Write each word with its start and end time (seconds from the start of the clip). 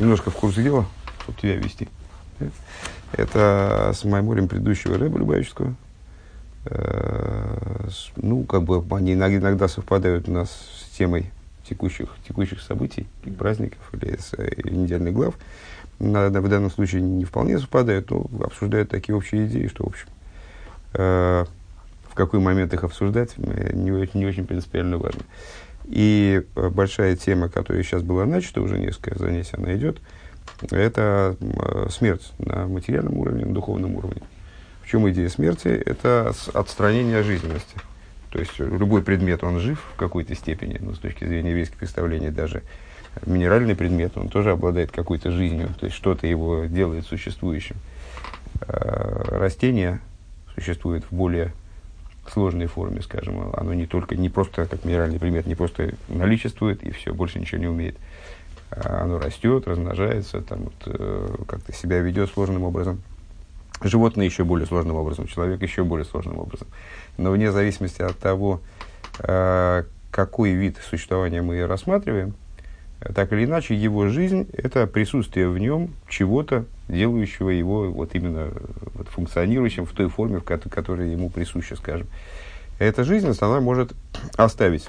немножко 0.00 0.30
в 0.30 0.34
курс 0.34 0.54
дела, 0.54 0.86
чтобы 1.22 1.38
тебя 1.38 1.56
вести. 1.56 1.88
Это 3.12 3.92
с 3.94 4.04
Майморем 4.04 4.48
предыдущего 4.48 4.96
Рэба 4.96 5.18
Любавического. 5.18 5.74
Э, 6.66 7.88
ну, 8.16 8.44
как 8.44 8.62
бы 8.62 8.84
они 8.96 9.14
иногда 9.14 9.68
совпадают 9.68 10.28
у 10.28 10.32
нас 10.32 10.50
с 10.50 10.96
темой 10.96 11.30
текущих, 11.68 12.08
текущих 12.26 12.60
событий, 12.62 13.06
праздников 13.38 13.78
или, 13.92 14.16
с, 14.16 14.34
или 14.34 14.74
недельных 14.74 15.14
глав. 15.14 15.34
На, 15.98 16.28
в 16.28 16.48
данном 16.48 16.70
случае 16.70 17.02
не 17.02 17.24
вполне 17.24 17.58
совпадают, 17.58 18.10
но 18.10 18.26
обсуждают 18.42 18.88
такие 18.88 19.14
общие 19.14 19.46
идеи, 19.46 19.66
что, 19.66 19.84
в 19.84 19.88
общем, 19.88 20.06
э, 20.94 21.44
в 22.08 22.14
какой 22.14 22.40
момент 22.40 22.72
их 22.72 22.84
обсуждать, 22.84 23.36
не, 23.36 24.08
не 24.14 24.26
очень 24.26 24.46
принципиально 24.46 24.98
важно. 24.98 25.20
И 25.90 26.42
э, 26.54 26.68
большая 26.68 27.16
тема, 27.16 27.48
которая 27.48 27.82
сейчас 27.82 28.02
была 28.02 28.24
начата, 28.24 28.62
уже 28.62 28.78
несколько 28.78 29.18
занятий 29.18 29.56
она 29.56 29.74
идет, 29.76 30.00
это 30.70 31.36
э, 31.40 31.88
смерть 31.90 32.32
на 32.38 32.66
материальном 32.68 33.18
уровне, 33.18 33.44
на 33.44 33.52
духовном 33.52 33.96
уровне. 33.96 34.22
В 34.82 34.88
чем 34.88 35.08
идея 35.10 35.28
смерти? 35.28 35.68
Это 35.68 36.32
отстранение 36.54 37.24
жизненности. 37.24 37.76
То 38.30 38.38
есть 38.38 38.58
любой 38.58 39.02
предмет, 39.02 39.42
он 39.42 39.58
жив 39.58 39.84
в 39.94 39.98
какой-то 39.98 40.36
степени, 40.36 40.78
но 40.80 40.94
с 40.94 40.98
точки 40.98 41.24
зрения 41.24 41.50
еврейских 41.50 41.76
представлений 41.76 42.30
даже 42.30 42.62
минеральный 43.26 43.74
предмет, 43.74 44.16
он 44.16 44.28
тоже 44.28 44.52
обладает 44.52 44.92
какой-то 44.92 45.32
жизнью, 45.32 45.70
то 45.78 45.86
есть 45.86 45.96
что-то 45.96 46.28
его 46.28 46.66
делает 46.66 47.04
существующим. 47.06 47.76
Э, 48.60 49.38
растение 49.38 50.00
существует 50.54 51.04
в 51.10 51.12
более 51.14 51.52
сложной 52.30 52.66
форме, 52.66 53.02
скажем, 53.02 53.52
оно 53.54 53.74
не 53.74 53.86
только, 53.86 54.16
не 54.16 54.28
просто 54.28 54.66
как 54.66 54.84
минеральный 54.84 55.18
предмет, 55.18 55.46
не 55.46 55.54
просто 55.54 55.94
наличествует 56.08 56.82
и 56.82 56.90
все, 56.90 57.12
больше 57.12 57.38
ничего 57.38 57.60
не 57.60 57.66
умеет. 57.66 57.96
А 58.70 59.02
оно 59.02 59.18
растет, 59.18 59.66
размножается, 59.66 60.40
там, 60.42 60.64
вот, 60.64 60.74
э, 60.86 61.36
как-то 61.48 61.72
себя 61.72 61.98
ведет 61.98 62.30
сложным 62.30 62.62
образом. 62.62 63.02
Животное 63.82 64.26
еще 64.26 64.44
более 64.44 64.66
сложным 64.66 64.96
образом, 64.96 65.26
человек 65.26 65.62
еще 65.62 65.84
более 65.84 66.04
сложным 66.04 66.38
образом. 66.38 66.68
Но 67.16 67.30
вне 67.32 67.50
зависимости 67.50 68.02
от 68.02 68.16
того, 68.18 68.60
э, 69.18 69.84
какой 70.10 70.52
вид 70.52 70.76
существования 70.88 71.42
мы 71.42 71.66
рассматриваем, 71.66 72.34
так 73.00 73.32
или 73.32 73.44
иначе, 73.44 73.74
его 73.74 74.08
жизнь– 74.08 74.48
это 74.52 74.86
присутствие 74.86 75.48
в 75.48 75.58
нем 75.58 75.90
чего-то, 76.08 76.66
делающего 76.88 77.50
его 77.50 77.90
вот 77.90 78.14
именно 78.14 78.52
вот, 78.94 79.08
функционирующим 79.08 79.86
в 79.86 79.92
той 79.92 80.08
форме, 80.08 80.38
в 80.38 80.42
которой 80.42 81.10
ему 81.10 81.30
присуща, 81.30 81.76
скажем. 81.76 82.06
Эта 82.78 83.04
жизненность, 83.04 83.42
она 83.42 83.60
может 83.60 83.92
оставить 84.36 84.88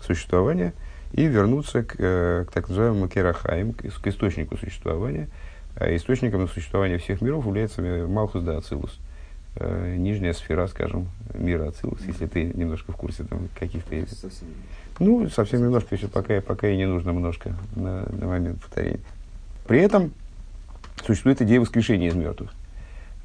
существование 0.00 0.72
и 1.12 1.26
вернуться 1.26 1.82
к, 1.82 1.96
э, 1.98 2.44
к 2.48 2.52
так 2.52 2.68
называемому 2.68 3.08
керахаим, 3.08 3.74
к, 3.74 3.82
к 3.82 4.06
источнику 4.06 4.56
существования. 4.56 5.28
А 5.76 5.94
источником 5.94 6.48
существования 6.48 6.98
всех 6.98 7.20
миров 7.20 7.46
является 7.46 7.82
Малхус 7.82 8.42
да 8.42 8.58
Ацилус– 8.58 8.98
э, 9.56 9.96
нижняя 9.96 10.32
сфера, 10.32 10.66
скажем, 10.66 11.08
мира 11.34 11.68
Ацилус, 11.68 12.00
если 12.06 12.26
ты 12.26 12.44
немножко 12.44 12.92
в 12.92 12.96
курсе 12.96 13.24
там 13.24 13.48
каких-то... 13.58 13.90
Совсем. 14.14 14.48
Ну, 14.98 15.28
совсем 15.30 15.62
немножко, 15.62 15.94
еще 15.94 16.08
пока, 16.08 16.40
пока 16.40 16.68
и 16.68 16.76
не 16.76 16.86
нужно 16.86 17.10
немножко 17.10 17.54
на, 17.74 18.06
на 18.10 18.26
момент 18.26 18.60
повторения. 18.60 19.00
При 19.66 19.80
этом 19.80 20.12
существует 21.04 21.40
идея 21.42 21.60
воскрешения 21.60 22.08
из 22.08 22.14
мертвых. 22.14 22.52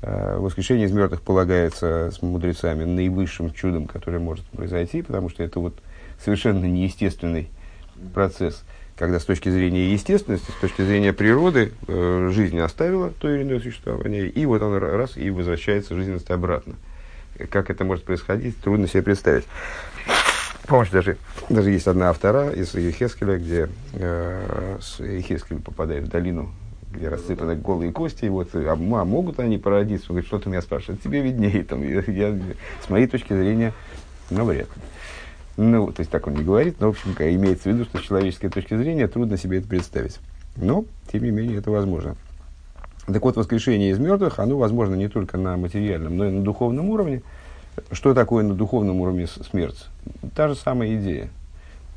Э, 0.01 0.38
воскрешение 0.38 0.88
из 0.88 0.91
мертвых 0.91 1.21
полагается 1.21 2.11
с 2.11 2.21
мудрецами 2.21 2.83
наивысшим 2.83 3.51
чудом, 3.51 3.88
которое 3.88 4.19
может 4.19 4.45
произойти, 4.45 5.01
потому 5.01 5.29
что 5.29 5.43
это 5.43 5.59
вот 5.59 5.75
совершенно 6.23 6.65
неестественный 6.65 7.49
процесс– 8.13 8.63
когда 8.97 9.19
с 9.19 9.25
точки 9.25 9.49
зрения 9.49 9.91
естественности, 9.91 10.49
с 10.49 10.59
точки 10.59 10.81
зрения 10.81 11.13
природы, 11.13 11.71
э, 11.88 12.31
жизнь 12.33 12.59
оставила 12.59 13.11
то 13.11 13.29
или 13.29 13.43
иное 13.43 13.59
существование, 13.59 14.27
и 14.27 14.45
вот 14.45 14.61
она 14.61 14.79
раз 14.79 15.17
и 15.17 15.29
возвращается 15.29 15.95
жизненность 15.95 16.31
обратно. 16.31 16.73
Как 17.51 17.69
это 17.69 17.85
может 17.85 18.03
происходить, 18.03 18.59
трудно 18.59 18.88
себе 18.88 19.03
представить. 19.03 19.45
Помните, 20.67 20.91
даже, 20.91 21.17
даже 21.47 21.72
есть 21.72 21.88
одна 21.88 22.09
автора 22.09 22.50
из 22.50 22.73
Ехескеля, 22.75 23.38
где 23.38 23.69
э, 23.94 24.78
Ехескель 25.00 25.61
попадает 25.61 26.03
в 26.03 26.09
долину, 26.09 26.51
где 26.91 27.07
рассыпаны 27.07 27.55
голые 27.55 27.94
кости, 27.94 28.25
и 28.25 28.29
вот, 28.29 28.50
а, 28.53 28.73
а 28.73 28.75
могут 28.75 29.39
они 29.39 29.57
породиться? 29.57 30.07
Он 30.09 30.16
говорит, 30.16 30.27
что 30.27 30.39
ты 30.39 30.50
меня 30.50 30.61
спрашиваешь? 30.61 31.01
Тебе 31.01 31.22
виднее. 31.22 31.63
Там, 31.63 31.83
я, 31.83 32.01
я, 32.06 32.38
с 32.85 32.89
моей 32.89 33.07
точки 33.07 33.33
зрения, 33.33 33.73
ну, 34.29 34.44
вряд 34.44 34.67
ли. 34.67 34.81
Ну, 35.56 35.89
то 35.91 36.01
есть 36.01 36.11
так 36.11 36.27
он 36.27 36.33
не 36.33 36.44
говорит, 36.44 36.81
но, 36.81 36.88
в 36.88 36.89
общем, 36.89 37.16
имеется 37.17 37.69
в 37.69 37.73
виду, 37.73 37.85
что 37.85 38.00
с 38.00 38.01
человеческой 38.01 38.50
точки 38.50 38.75
зрения 38.75 39.07
трудно 39.07 39.38
себе 39.38 39.59
это 39.59 39.69
представить. 39.69 40.19
Но, 40.57 40.83
тем 41.11 41.23
не 41.23 41.31
менее, 41.31 41.59
это 41.59 41.72
возможно. 41.72 42.16
Так 43.06 43.23
вот, 43.23 43.38
воскрешение 43.38 43.91
из 43.91 44.00
мертвых, 44.00 44.38
оно 44.39 44.57
возможно 44.57 44.95
не 44.95 45.07
только 45.07 45.38
на 45.38 45.56
материальном, 45.56 46.17
но 46.17 46.25
и 46.25 46.29
на 46.29 46.44
духовном 46.44 46.89
уровне. 46.89 47.23
Что 47.91 48.13
такое 48.13 48.44
на 48.44 48.53
духовном 48.53 49.00
уровне 49.00 49.27
смерть? 49.27 49.88
Та 50.35 50.47
же 50.47 50.56
самая 50.56 50.95
идея. 50.95 51.29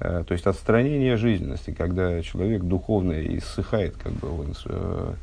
Э, 0.00 0.24
то 0.26 0.32
есть 0.32 0.46
отстранение 0.46 1.16
жизненности, 1.16 1.72
когда 1.72 2.22
человек 2.22 2.62
духовно 2.62 3.12
иссыхает, 3.12 3.96
как 3.96 4.12
бы 4.12 4.28
он 4.30 4.54
э, 4.64 5.14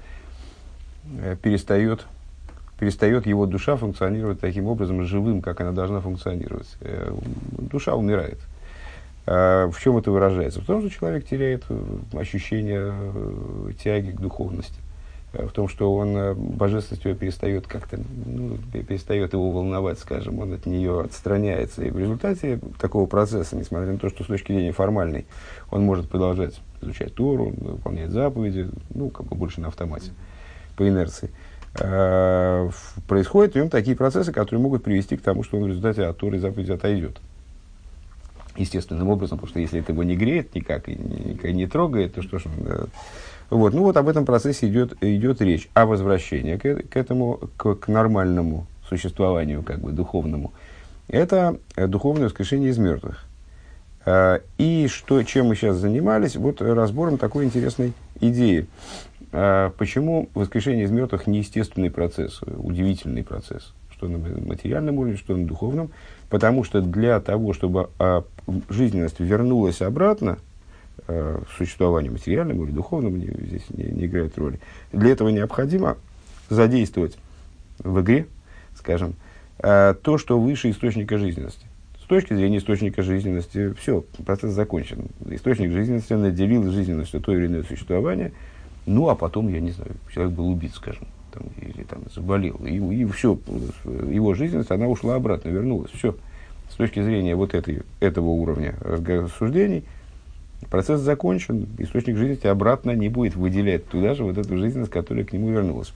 э, 1.20 1.36
перестает 1.42 2.06
перестает 2.80 3.25
его 3.25 3.48
душа 3.48 3.75
функционировать 3.75 4.40
таким 4.40 4.68
образом 4.68 5.03
живым, 5.03 5.42
как 5.42 5.62
она 5.62 5.72
должна 5.72 6.00
функционировать. 6.00 6.78
Душа 7.58 7.96
умирает. 7.96 8.38
В 9.25 9.74
чем 9.81 9.98
это 9.98 10.12
выражается? 10.12 10.62
В 10.62 10.66
том, 10.66 10.81
что 10.81 10.92
человек 10.92 11.25
теряет 11.25 11.64
ощущение 12.14 12.94
тяги 13.84 14.12
к 14.12 14.19
духовности. 14.22 14.80
В 15.34 15.50
том, 15.50 15.68
что 15.68 15.94
он 15.94 16.36
божественность 16.36 17.04
его 17.04 17.14
перестает 17.14 17.68
как-то, 17.68 18.00
ну, 18.26 18.58
перестает 18.72 19.34
его 19.34 19.52
волновать, 19.52 20.00
скажем, 20.00 20.40
он 20.40 20.54
от 20.54 20.66
нее 20.66 21.02
отстраняется. 21.02 21.84
И 21.84 21.90
в 21.90 22.00
результате 22.00 22.60
такого 22.80 23.08
процесса, 23.08 23.58
несмотря 23.58 23.92
на 23.92 24.00
то, 24.00 24.10
что 24.10 24.24
с 24.24 24.28
точки 24.28 24.54
зрения 24.54 24.72
формальной 24.72 25.26
он 25.70 25.84
может 25.84 26.10
продолжать 26.10 26.60
изучать 26.82 27.14
Тору, 27.14 27.54
выполнять 27.58 28.10
заповеди, 28.10 28.70
ну, 28.96 29.10
как 29.10 29.26
бы 29.26 29.36
больше 29.36 29.60
на 29.60 29.68
автомате, 29.68 30.12
по 30.78 30.88
инерции, 30.88 31.30
э, 31.78 32.70
происходят 33.08 33.54
в 33.54 33.58
нем 33.58 33.70
такие 33.70 33.98
процессы, 33.98 34.32
которые 34.32 34.62
могут 34.62 34.84
привести 34.84 35.18
к 35.18 35.22
тому, 35.22 35.44
что 35.44 35.58
он 35.58 35.66
в 35.66 35.68
результате 35.68 36.06
от 36.06 36.18
Торы 36.18 36.40
заповеди 36.40 36.72
отойдет. 36.72 37.20
Естественным 38.56 39.10
образом, 39.10 39.38
потому 39.38 39.50
что 39.50 39.60
если 39.60 39.82
это 39.82 39.92
его 39.92 40.04
не 40.04 40.16
греет 40.16 40.56
никак 40.56 40.88
и 40.88 40.96
никак 40.96 41.52
не 41.52 41.68
трогает, 41.68 42.16
то 42.16 42.22
что 42.22 42.40
ж 42.40 42.46
он... 42.46 42.90
Вот, 43.50 43.74
ну 43.74 43.84
вот 43.84 43.96
об 43.97 44.09
этом 44.09 44.25
процессе 44.25 44.68
идет, 44.68 45.02
идет 45.02 45.41
речь. 45.41 45.69
О 45.74 45.85
возвращении 45.85 46.58
к, 46.58 46.90
к 46.90 46.97
этому, 46.97 47.40
к, 47.56 47.75
к 47.75 47.88
нормальному 47.88 48.68
существованию, 48.88 49.63
как 49.63 49.80
бы 49.80 49.91
духовному. 49.91 50.53
Это 51.08 51.57
духовное 51.75 52.25
воскрешение 52.25 52.69
из 52.69 52.78
мертвых. 52.78 53.25
Э, 54.06 54.40
и 54.57 54.88
что, 54.88 55.22
чем 55.24 55.47
мы 55.47 55.56
сейчас 55.56 55.78
занимались? 55.78 56.36
Вот 56.36 56.62
разбором 56.62 57.18
такой 57.18 57.46
интересной 57.46 57.94
идеи. 58.19 58.68
А 59.31 59.72
почему 59.78 60.30
воскрешение 60.34 60.86
из 60.86 60.91
мертвых 60.91 61.28
неестественный 61.28 61.91
процесс, 61.91 62.41
удивительный 62.41 63.24
процесс, 63.24 63.74
что 63.91 64.07
на 64.07 64.18
материальном 64.18 64.97
уровне, 64.97 65.18
что 65.18 65.36
на 65.36 65.46
духовном? 65.46 65.91
Потому 66.30 66.63
что 66.63 66.81
для 66.81 67.19
того, 67.19 67.53
чтобы 67.53 67.90
а, 68.00 68.24
жизненность 68.69 69.19
вернулась 69.19 69.81
обратно 69.81 70.38
в 71.08 71.46
существование 71.58 72.12
материальному 72.12 72.66
или 72.66 72.72
духовному, 72.72 73.18
не, 73.18 73.28
здесь 73.28 73.63
не, 73.69 73.85
не 73.85 74.06
играет 74.06 74.38
роли, 74.38 74.59
для 74.91 75.12
этого 75.12 75.30
необходимо 75.30 75.97
задействовать 76.50 77.18
в 77.80 78.02
игре, 78.02 78.28
скажем, 78.75 79.13
а, 79.59 79.94
то, 79.94 80.18
что 80.18 80.40
выше 80.40 80.72
источника 80.72 81.18
жизненности. 81.18 81.66
С 82.02 82.07
точки 82.07 82.34
зрения 82.34 82.57
источника 82.59 83.03
жизненности, 83.03 83.74
все, 83.74 84.03
процесс 84.25 84.53
закончен. 84.53 85.07
Источник 85.30 85.72
жизненности 85.72 86.13
наделил 86.13 86.69
жизненностью 86.72 87.22
то 87.22 87.36
или 87.36 87.47
иное 87.47 87.63
существование– 87.63 88.31
ну, 88.88 89.09
а 89.09 89.16
потом, 89.16 89.50
я 89.50 89.59
не 89.59 89.72
знаю, 89.72 89.92
человек 90.12 90.33
был 90.33 90.48
убит, 90.48 90.74
скажем, 90.74 91.07
там, 91.33 91.44
или 91.62 91.83
там 91.83 92.04
заболел. 92.16 92.56
И, 92.66 92.77
и 92.77 93.06
все, 93.06 93.38
его 93.83 94.33
жизненность, 94.33 94.72
она 94.72 94.88
ушла 94.88 95.16
обратно, 95.16 95.50
вернулась. 95.50 95.92
Все. 95.92 96.16
С 96.69 96.75
точки 96.75 97.04
зрения 97.04 97.36
вот 97.36 97.54
этой, 97.54 97.81
этого 98.00 98.30
уровня 98.30 98.75
рассуждений, 98.81 99.83
процесс 100.69 101.01
закончен, 101.01 101.68
источник 101.77 102.18
жизненности 102.18 102.48
обратно 102.48 102.92
не 102.92 103.09
будет 103.09 103.36
выделять 103.36 103.88
туда 103.88 104.13
же 104.13 104.24
вот 104.24 104.38
эту 104.38 104.57
жизненность, 104.57 104.92
которая 104.92 105.24
к 105.24 105.33
нему 105.33 105.50
вернулась. 105.50 105.94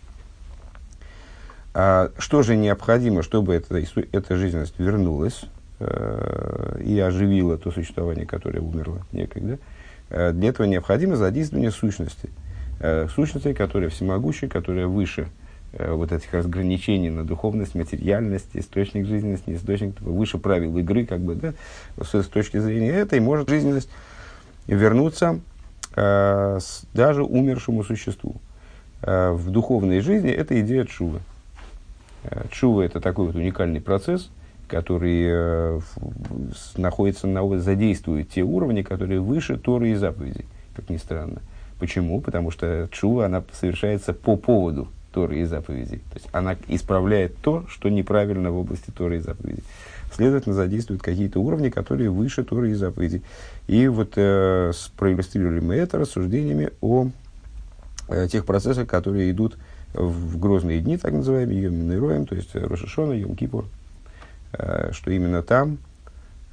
А 1.73 2.11
что 2.17 2.43
же 2.43 2.55
необходимо, 2.55 3.23
чтобы 3.23 3.53
эта, 3.53 3.81
эта 4.11 4.35
жизненность 4.35 4.77
вернулась 4.77 5.45
э, 5.79 6.81
и 6.83 6.99
оживила 6.99 7.57
то 7.57 7.71
существование, 7.71 8.25
которое 8.25 8.59
умерло 8.59 9.05
некогда? 9.11 9.57
Э, 10.09 10.31
для 10.33 10.49
этого 10.49 10.67
необходимо 10.67 11.15
задействование 11.15 11.71
сущности– 11.71 12.29
э, 12.81 13.07
сущности, 13.13 13.53
которая 13.53 13.89
всемогущая, 13.89 14.49
которая 14.49 14.87
выше 14.87 15.27
э, 15.73 15.91
вот 15.91 16.11
этих 16.11 16.33
разграничений 16.33 17.09
на 17.09 17.23
духовность, 17.23 17.75
материальность, 17.75 18.49
источник 18.53 19.05
жизненности, 19.05 19.49
не 19.49 19.55
источник, 19.55 19.99
выше 20.01 20.37
правил 20.37 20.77
игры, 20.77 21.05
как 21.05 21.21
бы, 21.21 21.35
да, 21.35 21.53
с, 22.01 22.13
с 22.13 22.27
точки 22.27 22.57
зрения 22.57 22.91
этой 22.91 23.19
может 23.19 23.49
жизненность 23.49 23.89
вернуться 24.67 25.39
э, 25.95 26.59
с, 26.61 26.83
даже 26.93 27.23
умершему 27.23 27.83
существу. 27.83 28.35
Э, 29.01 29.31
в 29.31 29.49
духовной 29.49 30.01
жизни 30.01 30.31
это 30.31 30.59
идея 30.61 30.85
чувы. 30.85 31.19
Э, 32.23 32.45
чува– 32.51 32.81
это 32.85 32.99
такой 32.99 33.27
вот 33.27 33.35
уникальный 33.35 33.81
процесс, 33.81 34.29
который 34.67 35.25
э, 35.27 35.79
находится 36.77 37.27
на, 37.27 37.59
задействует 37.59 38.29
те 38.29 38.43
уровни, 38.43 38.81
которые 38.81 39.19
выше 39.19 39.57
Торы 39.57 39.89
и 39.89 39.95
заповедей, 39.95 40.45
как 40.75 40.89
ни 40.89 40.97
странно. 40.97 41.41
Почему? 41.79 42.21
Потому 42.21 42.51
что 42.51 42.87
чува, 42.91 43.25
она 43.25 43.43
совершается 43.53 44.13
по 44.13 44.35
поводу 44.37 44.87
Торы 45.11 45.39
и 45.39 45.45
заповедей. 45.45 45.97
То 45.97 46.15
есть 46.15 46.29
она 46.31 46.55
исправляет 46.67 47.35
то, 47.37 47.65
что 47.67 47.89
неправильно 47.89 48.51
в 48.51 48.57
области 48.57 48.91
Торы 48.91 49.17
и 49.17 49.19
заповедей. 49.19 49.63
Следовательно, 50.13 50.55
задействуют 50.55 51.01
какие-то 51.01 51.39
уровни, 51.39 51.69
которые 51.69 52.09
выше 52.09 52.43
Торы 52.43 52.71
и 52.71 52.73
заповедей. 52.73 53.21
И 53.67 53.87
вот 53.87 54.13
э, 54.15 54.71
проиллюстрировали 54.97 55.59
мы 55.59 55.75
это 55.75 55.97
рассуждениями 55.97 56.71
о 56.81 57.09
э, 58.09 58.27
тех 58.29 58.45
процессах, 58.45 58.87
которые 58.87 59.31
идут 59.31 59.57
в 59.93 60.39
грозные 60.39 60.79
дни, 60.81 60.97
так 60.97 61.13
называемые, 61.13 61.63
Йом 61.63 61.99
Роем, 61.99 62.25
то 62.25 62.35
есть 62.35 62.55
Рошашона, 62.55 63.13
Йом 63.13 63.35
Кипур, 63.35 63.65
э, 64.53 64.91
что 64.91 65.11
именно 65.11 65.43
там, 65.43 65.77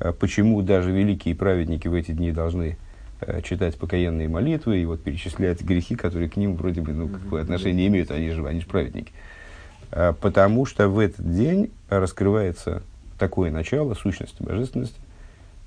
э, 0.01 0.13
почему 0.13 0.63
даже 0.63 0.93
великие 0.93 1.35
праведники 1.35 1.89
в 1.89 1.95
эти 1.95 2.13
дни 2.13 2.33
должны 2.33 2.77
Э, 3.21 3.43
читать 3.43 3.77
покаянные 3.77 4.29
молитвы 4.29 4.79
и 4.79 4.85
вот 4.85 5.03
перечислять 5.03 5.61
грехи, 5.63 5.97
которые 5.97 6.31
к 6.31 6.37
ним 6.37 6.55
вроде 6.55 6.83
бы 6.83 6.93
ну, 6.93 7.09
какое 7.09 7.43
отношение 7.43 7.89
имеют, 7.89 8.13
они 8.13 8.31
же, 8.31 8.47
они 8.47 8.61
же 8.61 8.67
праведники. 8.67 9.13
А, 9.91 10.13
потому 10.13 10.67
что 10.67 10.89
в 10.89 11.01
этот 11.01 11.29
день 11.35 11.73
раскрывается 11.89 12.81
такое 13.19 13.51
начало, 13.51 13.95
сущность 13.95 14.41
божественности, 14.41 14.99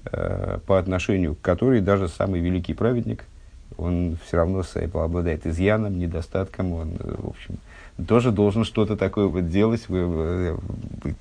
э, 0.06 0.59
по 0.65 0.80
отношению 0.80 1.36
к 1.36 1.42
которой 1.42 1.81
даже 1.81 2.07
самый 2.07 2.39
великий 2.39 2.74
праведник, 2.74 3.25
он 3.77 4.18
все 4.25 4.38
равно 4.38 4.63
обладает 4.94 5.45
изъяном, 5.45 5.98
недостатком, 5.98 6.74
он, 6.74 6.89
э, 7.00 7.15
в 7.18 7.30
общем, 7.30 7.57
тоже 8.07 8.31
должен 8.31 8.63
что-то 8.63 8.98
такое 8.98 9.27
вот 9.27 9.50
делать, 9.50 9.86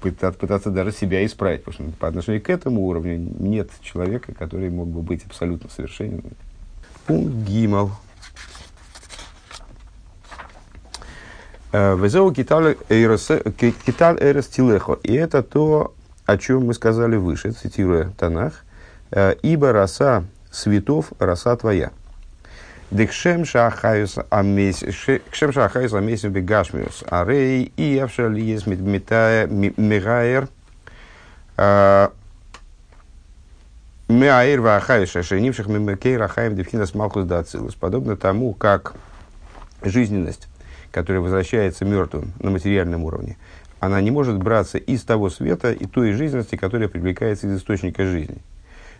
пытаться 0.01 0.71
даже 0.71 0.93
себя 0.93 1.25
исправить, 1.27 1.65
потому 1.65 1.91
что 1.91 1.99
по 1.99 2.09
отношению 2.09 2.43
к 2.43 2.49
этому 2.49 2.87
уровню 2.87 3.17
нет 3.19 3.71
человека, 3.83 4.33
который 4.33 4.71
мог 4.71 4.89
бы 4.89 5.03
быть 5.03 5.25
абсолютно 5.27 5.69
совершенен. 5.69 6.23
Пункт 7.07 7.35
Гимал. 7.47 7.91
Э, 11.73 11.97
Везеу 11.97 12.33
киталь 12.33 12.77
эрес 12.89 14.47
тилехо. 14.49 14.99
И 15.03 15.13
это 15.13 15.43
то, 15.43 15.95
о 16.31 16.39
чем 16.39 16.67
мы 16.67 16.75
сказали 16.75 17.17
выше, 17.17 17.51
цитируя 17.51 18.13
Танах. 18.17 18.65
«Э, 19.11 19.35
«Ибо 19.43 19.73
роса 19.73 20.25
светов, 20.51 21.13
роса 21.19 21.57
твоя». 21.57 21.91
Декшем 22.93 23.45
шахайус 23.45 24.19
амесим 24.33 26.33
бегашмиус. 26.33 27.05
Арей 27.09 27.73
и 27.77 27.99
авшали 27.99 28.41
есть 28.41 28.67
метая 28.67 29.47
мегаер. 29.47 30.49
Меаир 34.09 34.61
вахайш 34.61 35.15
ашенивших 35.15 35.69
мемекей 35.69 36.17
рахаем 36.17 36.57
девхинас 36.57 36.95
малхус 36.95 37.27
дацилус. 37.27 37.77
Подобно 37.77 38.17
тому, 38.17 38.55
как 38.55 38.95
жизненность, 39.83 40.49
которая 40.91 41.23
возвращается 41.23 41.85
мертвым 41.85 42.33
на 42.41 42.51
материальном 42.51 43.05
уровне, 43.05 43.37
она 43.81 44.01
не 44.03 44.11
может 44.11 44.39
браться 44.39 44.79
из 44.79 45.03
того 45.03 45.31
света 45.31 45.73
и 45.73 45.87
той 45.87 46.13
жизненности, 46.13 46.55
которая 46.55 46.89
привлекается 46.89 47.49
из 47.49 47.57
источника 47.57 48.05
жизни. 48.05 48.39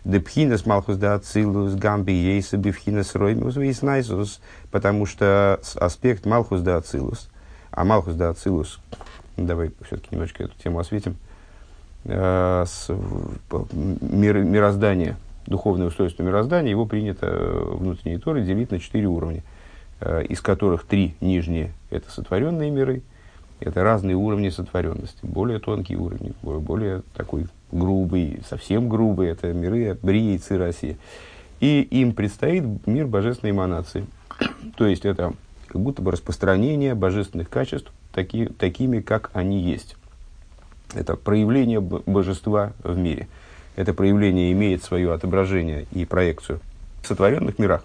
Депхинес 0.03 0.65
Малхус 0.65 0.97
да 0.97 1.13
Ацилус, 1.13 1.75
Гамби 1.75 2.11
Ейса, 2.11 2.57
Бифхинес 2.57 3.13
Роймус, 3.13 3.55
Вейснайсус, 3.55 4.41
потому 4.71 5.05
что 5.05 5.59
аспект 5.75 6.25
Малхус 6.25 6.61
да 6.61 6.77
Ацилус, 6.77 7.29
а 7.69 7.85
Малхус 7.85 8.15
да 8.15 8.29
Ацилус, 8.29 8.79
давай 9.37 9.71
все-таки 9.85 10.09
немножко 10.11 10.43
эту 10.43 10.57
тему 10.57 10.79
осветим, 10.79 11.15
э, 12.05 12.65
с, 12.67 12.89
мир, 13.71 14.39
мироздание, 14.39 15.17
духовное 15.45 15.85
устройство 15.85 16.23
мироздания, 16.23 16.71
его 16.71 16.87
принято 16.87 17.27
э, 17.27 17.75
внутренней 17.75 18.17
Торы 18.17 18.41
делить 18.41 18.71
на 18.71 18.79
четыре 18.79 19.05
уровня, 19.05 19.43
э, 19.99 20.23
из 20.23 20.41
которых 20.41 20.85
три 20.85 21.13
нижние– 21.21 21.73
это 21.91 22.09
сотворенные 22.09 22.71
миры, 22.71 23.03
это 23.61 23.83
разные 23.83 24.15
уровни 24.15 24.49
сотворенности, 24.49 25.19
более 25.21 25.59
тонкие 25.59 25.99
уровни, 25.99 26.33
более 26.41 27.03
такой 27.13 27.45
грубый, 27.71 28.41
совсем 28.49 28.89
грубый, 28.89 29.29
это 29.29 29.53
миры 29.53 29.97
Брии 30.01 30.33
и 30.33 30.37
Ци 30.39 30.97
И 31.59 31.81
им 31.81 32.13
предстоит 32.13 32.65
мир 32.87 33.05
божественной 33.05 33.51
эманации. 33.51 34.07
То 34.75 34.87
есть 34.87 35.05
это 35.05 35.33
как 35.67 35.79
будто 35.79 36.01
бы 36.01 36.11
распространение 36.11 36.95
божественных 36.95 37.49
качеств 37.49 37.91
таки, 38.11 38.47
такими, 38.47 38.99
как 38.99 39.29
они 39.33 39.61
есть. 39.61 39.95
Это 40.93 41.15
проявление 41.15 41.79
божества 41.79 42.73
в 42.83 42.97
мире. 42.97 43.27
Это 43.75 43.93
проявление 43.93 44.51
имеет 44.51 44.83
свое 44.83 45.13
отображение 45.13 45.85
и 45.91 46.03
проекцию 46.05 46.59
в 47.03 47.07
сотворенных 47.07 47.59
мирах. 47.59 47.83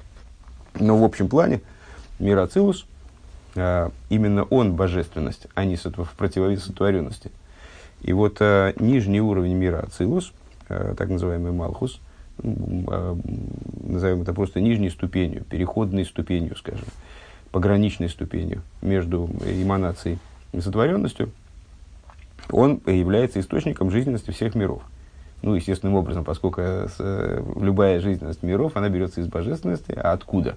Но 0.81 0.97
в 0.99 1.05
общем 1.05 1.29
плане 1.29 1.61
мир 2.19 2.39
Ацилус, 2.39 2.87
именно 4.09 4.45
он 4.45 4.75
божественность, 4.75 5.47
а 5.55 5.65
не 5.65 5.77
в 5.77 6.15
противовес 6.17 6.65
сотворенности– 6.65 7.31
и 8.03 8.13
вот 8.13 8.37
э, 8.41 8.73
нижний 8.79 9.21
уровень 9.21 9.55
мира 9.55 9.81
Ацилус, 9.81 10.33
э, 10.69 10.95
так 10.97 11.09
называемый 11.09 11.53
Малхус, 11.53 12.01
э, 12.39 13.17
назовем 13.83 14.23
это 14.23 14.33
просто 14.33 14.61
нижней 14.61 14.91
ступенью, 14.91 15.45
переходной 15.45 16.05
ступенью, 16.05 16.57
скажем, 16.57 16.87
пограничной 17.51 18.09
ступенью 18.09 18.63
между 18.83 19.29
эманацией 19.45 20.19
и 20.53 20.61
сотворенностью, 20.61 21.31
он 22.51 22.81
является 22.87 23.41
источником 23.41 23.91
жизненности 23.91 24.31
всех 24.31 24.55
миров. 24.55 24.83
Ну, 25.43 25.55
естественным 25.55 25.97
образом, 25.97 26.25
поскольку 26.25 26.61
э, 26.61 27.43
любая 27.61 28.01
жизненность 28.01 28.43
миров, 28.43 28.77
она 28.77 28.89
берется 28.89 29.21
из 29.21 29.27
божественности, 29.27 29.93
а 29.93 30.13
откуда? 30.13 30.57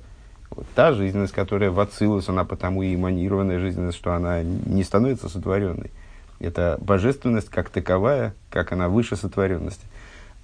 Вот 0.52 0.66
та 0.76 0.94
жизненность, 0.94 1.34
которая 1.34 1.72
в 1.72 1.80
Ацилус, 1.80 2.28
она 2.30 2.44
потому 2.44 2.82
и 2.84 2.96
эманированная 2.96 3.60
жизненность, 3.60 3.98
что 3.98 4.14
она 4.14 4.42
не 4.44 4.84
становится 4.84 5.30
сотворенной. 5.30 5.92
Это 6.40 6.78
божественность 6.82 7.50
как 7.50 7.70
таковая, 7.70 8.34
как 8.50 8.72
она 8.72 8.90
выше 8.90 9.16
сотворенности. 9.16 9.86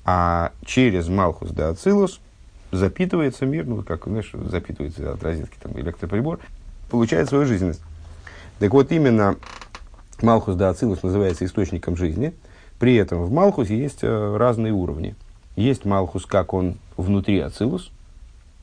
А 0.04 0.52
через 0.66 1.08
Малхус 1.08 1.50
да 1.52 1.70
Ацилус 1.70 2.20
запитывается 2.72 3.46
мир, 3.46 3.66
ну, 3.66 3.82
как, 3.82 4.06
знаешь, 4.06 4.32
запитывается 4.34 5.14
от 5.14 5.24
розетки 5.24 5.58
там, 5.62 5.72
электроприбор, 5.80 6.40
получает 6.90 7.30
свою 7.30 7.46
жизненность. 7.46 7.82
Так 8.60 8.72
вот, 8.74 8.92
именно 8.92 9.38
Малхус 10.22 10.56
да 10.56 10.70
Ацилус 10.70 11.02
называется 11.02 11.46
источником 11.46 11.98
жизни. 11.98 12.34
При 12.80 12.96
этом 12.96 13.24
в 13.24 13.32
Малхусе 13.32 13.78
есть 13.78 14.00
э, 14.04 14.38
разные 14.38 14.74
уровни. 14.74 15.16
Есть 15.56 15.86
Малхус, 15.86 16.26
как 16.26 16.54
он 16.54 16.76
внутри 16.98 17.40
Ацилус, 17.40 17.92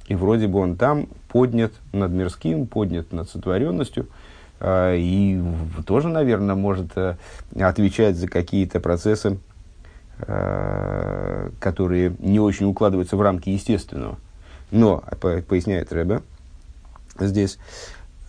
и 0.09 0.15
вроде 0.15 0.47
бы 0.47 0.59
он 0.59 0.77
там 0.77 1.09
поднят 1.29 1.73
над 1.93 2.13
мирским, 2.13 2.67
поднят 2.67 3.13
над 3.13 3.29
сотворенностью– 3.29 4.07
а, 4.65 4.95
и 4.95 5.43
тоже, 5.85 6.09
наверное, 6.09 6.55
может 6.55 6.97
э, 6.97 7.17
отвечать 7.59 8.15
за 8.15 8.29
какие-то 8.29 8.79
процессы, 8.79 9.39
э, 10.21 11.51
которые 11.59 12.15
не 12.21 12.39
очень 12.39 12.67
укладываются 12.67 13.17
в 13.17 13.23
рамки 13.23 13.49
естественного. 13.49 14.19
Но, 14.71 15.03
поясняет 15.49 15.93
Рэбе, 15.93 16.23
здесь, 17.19 17.59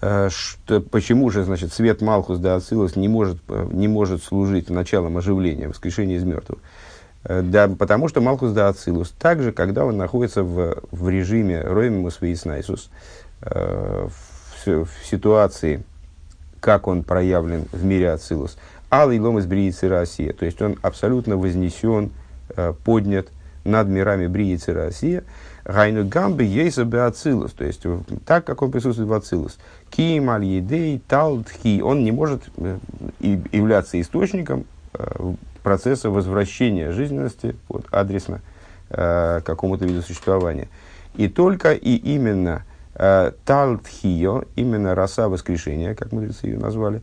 э, 0.02 0.30
что, 0.32 0.82
почему 0.82 1.30
же, 1.30 1.44
значит, 1.44 1.72
свет 1.72 2.02
Малхус 2.02 2.40
да 2.40 2.56
Ацилус 2.56 2.96
не 2.96 3.08
может, 3.08 3.38
не 3.72 3.88
может 3.88 4.24
служить 4.24 4.72
началом 4.72 5.18
оживления, 5.18 5.68
воскрешения 5.68 6.18
из 6.18 6.24
мертвых? 6.24 6.58
Да, 7.24 7.70
потому 7.70 8.10
что 8.10 8.20
Малхус 8.22 8.52
да 8.52 8.68
Ацилус, 8.68 9.12
также, 9.12 9.52
когда 9.52 9.86
он 9.86 9.98
находится 9.98 10.44
в, 10.44 10.84
в 10.92 11.10
режиме 11.10 11.62
Роемимус 11.62 12.20
Вейснайсус, 12.20 12.90
в, 13.42 14.12
в 14.66 14.90
ситуации, 15.06 15.84
как 16.64 16.88
он 16.88 17.04
проявлен 17.04 17.66
в 17.72 17.84
мире 17.84 18.12
Ацилус. 18.12 18.58
Алый 18.90 19.20
ломас 19.20 19.46
бриицы 19.46 19.90
Россия. 19.90 20.34
То 20.34 20.46
есть 20.46 20.62
он 20.62 20.78
абсолютно 20.82 21.36
вознесен, 21.36 22.12
э, 22.56 22.74
поднят 22.86 23.28
над 23.66 23.88
мирами 23.88 24.28
бриицы 24.28 24.74
Россия. 24.74 25.24
Гайну 25.66 26.08
гамбы 26.08 26.44
ейса 26.44 26.84
Ацилус. 27.06 27.52
То 27.52 27.66
есть 27.66 27.84
так, 28.26 28.46
как 28.46 28.62
он 28.62 28.72
присутствует 28.72 29.10
в 29.10 29.14
Ацилус. 29.14 29.58
Ким 29.90 30.30
аль 30.30 30.46
едей 30.46 31.02
талдхи. 31.06 31.82
Он 31.82 32.04
не 32.04 32.12
может 32.12 32.44
э, 32.58 32.78
являться 33.20 34.00
источником 34.00 34.66
э, 34.94 35.34
процесса 35.64 36.10
возвращения 36.10 36.92
жизненности 36.92 37.56
вот, 37.70 37.86
адресно 37.92 38.42
какому-то 38.90 39.86
виду 39.86 40.04
существования. 40.04 40.68
И 41.16 41.28
только 41.28 41.74
и 41.74 41.96
именно 41.96 42.64
Э, 42.96 43.32
Талтхио, 43.46 44.44
именно 44.56 44.94
роса 44.94 45.28
воскрешения, 45.28 45.96
как 45.96 46.12
мудрецы 46.12 46.48
ее 46.48 46.60
назвали. 46.60 47.02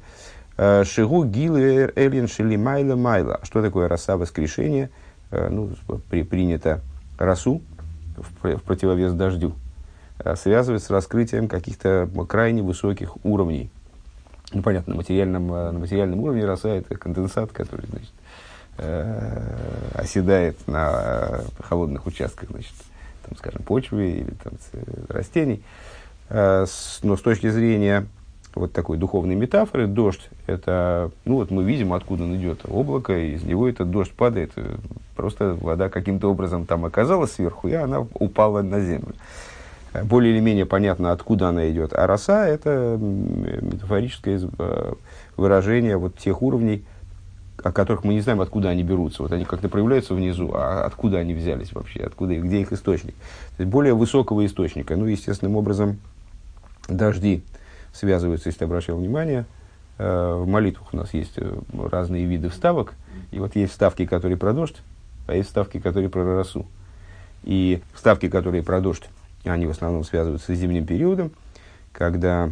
Э, 0.56 0.84
Шигу 0.84 1.24
гилер 1.24 1.92
элин 1.96 2.28
шили 2.28 2.56
майла 2.56 2.94
майла. 2.94 3.40
Что 3.42 3.60
такое 3.60 3.88
роса 3.88 4.16
воскрешения? 4.16 4.90
Э, 5.32 5.48
ну, 5.50 5.70
при, 6.08 6.22
принято 6.22 6.80
росу 7.18 7.60
в, 8.16 8.56
в 8.56 8.62
противовес 8.62 9.12
дождю. 9.14 9.54
э, 10.20 10.36
связывать 10.36 10.84
с 10.84 10.90
раскрытием 10.90 11.48
каких-то 11.48 12.08
крайне 12.28 12.62
высоких 12.62 13.16
уровней. 13.24 13.70
Ну, 14.52 14.62
понятно, 14.62 14.94
на 14.94 14.98
материальном, 14.98 15.52
э, 15.52 15.70
на 15.72 15.78
материальном 15.80 16.20
уровне 16.20 16.44
роса– 16.44 16.68
это 16.68 16.94
конденсат, 16.96 17.50
который, 17.50 17.86
значит, 17.88 18.12
э, 18.78 19.90
оседает 19.94 20.66
на 20.66 21.40
холодных 21.60 22.06
участках, 22.06 22.50
значит, 22.50 22.74
там, 23.26 23.36
скажем, 23.36 23.62
почвы 23.62 24.10
или 24.10 24.34
там, 24.42 24.52
растений. 25.08 25.62
но 26.28 26.66
с 26.66 27.20
точки 27.22 27.48
зрения 27.48 28.06
вот 28.54 28.72
такой 28.72 28.98
духовной 28.98 29.34
метафоры, 29.34 29.86
дождь, 29.86 30.28
это, 30.46 31.10
ну 31.24 31.36
вот 31.36 31.50
мы 31.50 31.64
видим, 31.64 31.92
откуда 31.92 32.24
он 32.24 32.36
идет, 32.36 32.60
облако, 32.68 33.16
и 33.16 33.34
из 33.34 33.44
него 33.44 33.68
этот 33.68 33.90
дождь 33.90 34.12
падает, 34.12 34.52
просто 35.14 35.56
вода 35.60 35.88
каким-то 35.88 36.28
образом 36.28 36.66
там 36.66 36.84
оказалась 36.84 37.32
сверху, 37.32 37.68
и 37.68 37.74
она 37.74 38.00
упала 38.00 38.62
на 38.62 38.80
землю. 38.80 39.14
Более 40.04 40.32
или 40.32 40.40
менее 40.40 40.66
понятно, 40.66 41.10
откуда 41.10 41.48
она 41.48 41.68
идет. 41.68 41.92
А 41.94 42.06
роса– 42.06 42.46
это 42.48 42.96
метафорическое 43.00 44.40
э, 44.58 44.92
выражение 45.36 45.96
вот 45.96 46.16
тех 46.16 46.42
уровней, 46.42 46.84
о 47.62 47.72
которых 47.72 48.04
мы 48.04 48.14
не 48.14 48.20
знаем, 48.20 48.40
откуда 48.40 48.70
они 48.70 48.82
берутся. 48.82 49.22
Вот 49.22 49.32
они 49.32 49.44
как-то 49.44 49.68
проявляются 49.68 50.14
внизу, 50.14 50.52
а 50.54 50.84
откуда 50.84 51.18
они 51.18 51.34
взялись 51.34 51.72
вообще, 51.72 52.00
откуда, 52.00 52.36
где 52.36 52.60
их 52.60 52.72
источник. 52.72 53.14
То 53.56 53.62
есть 53.62 53.70
более 53.70 53.94
высокого 53.94 54.44
источника. 54.46 54.96
Ну, 54.96 55.06
естественным 55.06 55.56
образом, 55.56 55.98
дожди– 56.88 57.42
связываются, 57.92 58.48
если 58.48 58.60
ты 58.60 58.64
обращал 58.64 58.96
внимание, 58.96 59.44
э, 59.98 60.34
в 60.34 60.46
молитвах 60.46 60.92
у 60.92 60.96
нас 60.96 61.12
есть 61.14 61.34
э, 61.36 61.58
разные 61.90 62.24
виды 62.26 62.48
вставок, 62.48 62.94
и 63.30 63.38
вот 63.38 63.56
есть 63.56 63.72
вставки, 63.72 64.06
которые 64.06 64.36
про 64.36 64.52
дождь, 64.52 64.76
а 65.26 65.34
есть 65.34 65.48
вставки, 65.48 65.78
которые 65.80 66.10
про 66.10 66.24
росу. 66.24 66.66
И 67.42 67.82
вставки, 67.94 68.28
которые 68.28 68.62
про 68.62 68.80
дождь, 68.80 69.08
они 69.44 69.66
в 69.66 69.70
основном 69.70 70.04
связываются 70.04 70.54
с 70.54 70.58
зимним 70.58 70.86
периодом, 70.86 71.32
когда 71.92 72.50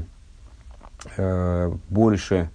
э, 1.17 1.73
больше 1.89 2.51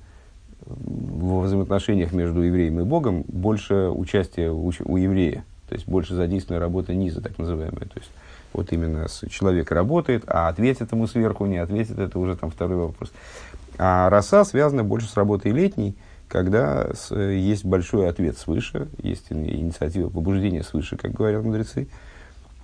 в 0.66 1.42
взаимоотношениях 1.42 2.12
между 2.12 2.42
евреем 2.42 2.80
и 2.80 2.84
Богом 2.84 3.24
больше 3.28 3.90
участия 3.90 4.50
у, 4.50 4.72
у 4.86 4.98
еврея, 4.98 5.44
то 5.70 5.76
есть 5.76 5.88
больше 5.88 6.16
задействована 6.16 6.62
работа 6.62 6.94
низа, 6.94 7.22
так 7.22 7.38
называемая. 7.38 7.86
То 7.86 8.00
есть 8.00 8.12
вот 8.54 8.72
именно 8.72 9.08
человек 9.30 9.72
работает, 9.72 10.24
а 10.28 10.48
ответит 10.48 10.92
ему 10.92 11.08
сверху, 11.08 11.46
не 11.46 11.58
ответит, 11.58 11.98
это 11.98 12.20
уже 12.20 12.36
там 12.36 12.52
второй 12.52 12.78
вопрос. 12.78 13.12
А 13.78 14.10
роса 14.10 14.46
связана 14.46 14.84
больше 14.84 15.08
с 15.08 15.18
работой 15.18 15.52
летней, 15.52 15.96
когда 16.28 16.94
с, 16.94 17.14
есть 17.16 17.66
большой 17.66 18.08
ответ 18.08 18.38
свыше, 18.38 18.88
есть 19.02 19.32
инициатива 19.32 20.10
побуждения 20.10 20.64
свыше, 20.64 20.96
как 20.96 21.12
говорят 21.12 21.44
мудрецы. 21.44 21.88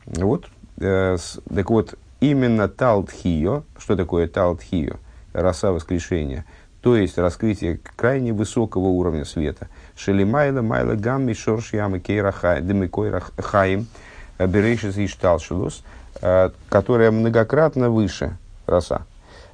Вот, 0.06 0.48
э, 0.78 1.18
с, 1.18 1.40
так 1.54 1.70
вот, 1.70 1.96
именно 2.20 2.68
Талтхио, 2.68 3.64
что 3.78 3.96
такое 3.96 4.28
Талтхио? 4.28 4.98
Роса 5.32 5.72
воскрешения, 5.72 6.46
то 6.82 6.96
есть 6.96 7.18
раскрытие 7.18 7.80
крайне 7.96 8.32
высокого 8.34 8.88
уровня 8.88 9.26
света. 9.26 9.68
Шелимайла, 9.96 10.62
майла, 10.62 10.96
гамми, 10.96 11.34
шорш, 11.34 11.74
ямы, 11.74 12.00
кейра, 12.00 12.32
хаим, 12.32 13.88
Берейшис 14.38 14.98
и 14.98 15.08
Шталшилус, 15.08 15.84
э, 16.22 16.52
которая 16.70 17.12
многократно 17.12 17.90
выше 17.90 18.38
роса 18.66 19.02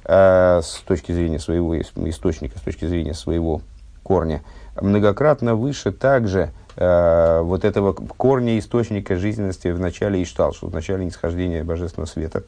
э, 0.04 0.60
с 0.62 0.82
точки 0.86 1.12
зрения 1.12 1.40
своего 1.40 1.78
источника, 1.80 2.58
с 2.58 2.62
точки 2.62 2.84
зрения 2.84 3.14
своего 3.14 3.62
корня, 4.04 4.42
многократно 4.80 5.56
выше 5.56 5.90
также 5.90 6.50
э, 6.76 7.40
вот 7.42 7.64
этого 7.64 7.92
корня 7.92 8.58
источника 8.58 9.16
жизненности 9.16 9.68
в 9.68 9.80
начале 9.80 10.22
Ишталшу, 10.22 10.68
в 10.68 10.74
начале 10.74 11.04
нисхождения 11.04 11.64
Божественного 11.64 12.08
Света, 12.08 12.44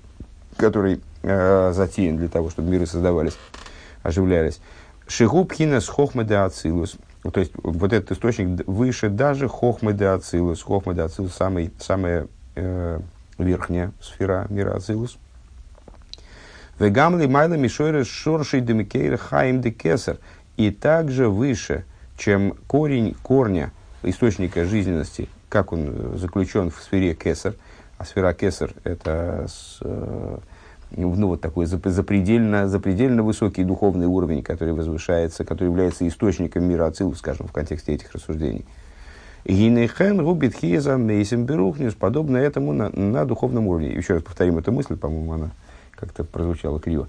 который 0.57 1.01
э, 1.23 1.73
затеян 1.75 2.17
для 2.17 2.29
того, 2.29 2.51
чтобы 2.51 2.71
миры 2.71 2.87
создавались, 2.87 3.37
оживлялись. 4.09 4.61
Шигуб 5.07 5.53
хинес 5.53 5.89
хохмеде 5.89 6.37
ацилус– 6.37 6.97
то 7.23 7.41
есть 7.41 7.53
вот 7.63 7.93
этот 7.93 8.13
источник 8.13 8.67
выше 8.67 9.09
даже 9.09 9.49
хохмы 9.49 9.93
де 9.93 10.07
ацилус. 10.07 10.63
Хохмы 10.63 10.99
ацилус 11.01 11.35
самый, 11.35 11.73
самая 11.79 12.29
э, 12.55 13.01
верхняя 13.39 13.93
сфера 14.01 14.47
мира 14.49 14.77
ацилус. 14.77 15.19
Вегамли 16.79 17.27
майла 17.27 17.55
мишойра 17.55 18.05
шоршей 18.05 18.61
демикейра 18.61 19.17
хаим 19.17 19.61
де 19.61 19.71
кесар. 19.71 20.19
И 20.57 20.71
также 20.71 21.29
выше, 21.29 21.85
чем 22.17 22.55
корень 22.67 23.15
корня 23.23 23.73
источника 24.03 24.65
жизненности, 24.65 25.29
как 25.49 25.73
он 25.73 26.19
заключен 26.19 26.71
в 26.71 26.81
сфере 26.81 27.15
кесар. 27.15 27.55
А 27.99 28.05
сфера 28.05 28.33
кесар– 28.33 28.71
это 28.85 29.47
с, 29.49 29.79
э, 29.81 30.39
ну, 30.91 31.27
вот 31.27 31.41
такой 31.41 31.67
запредельно, 31.67 32.69
запредельно 32.69 33.23
высокий 33.23 33.65
духовный 33.65 34.07
уровень, 34.07 34.43
который 34.43 34.73
возвышается, 34.75 35.45
который 35.45 35.69
является 35.69 36.07
источником 36.09 36.65
мира 36.65 36.87
Ацилу, 36.87 37.15
скажем, 37.15 37.47
в 37.47 37.53
контексте 37.53 37.95
этих 37.95 38.13
рассуждений. 38.13 38.65
Гинейхен 39.45 40.23
губит 40.23 40.55
хиза 40.55 40.97
мейсим 40.97 41.45
берухнюс, 41.45 41.95
подобно 41.95 42.37
этому 42.37 42.73
на, 42.73 42.91
на 42.91 43.25
духовном 43.25 43.67
уровне. 43.67 43.93
Еще 43.93 44.15
раз 44.15 44.23
повторим 44.23 44.59
эту 44.59 44.73
мысль, 44.73 44.97
по-моему, 44.97 45.33
она 45.33 45.51
как-то 45.93 46.25
прозвучала 46.25 46.81
криво. 46.81 47.09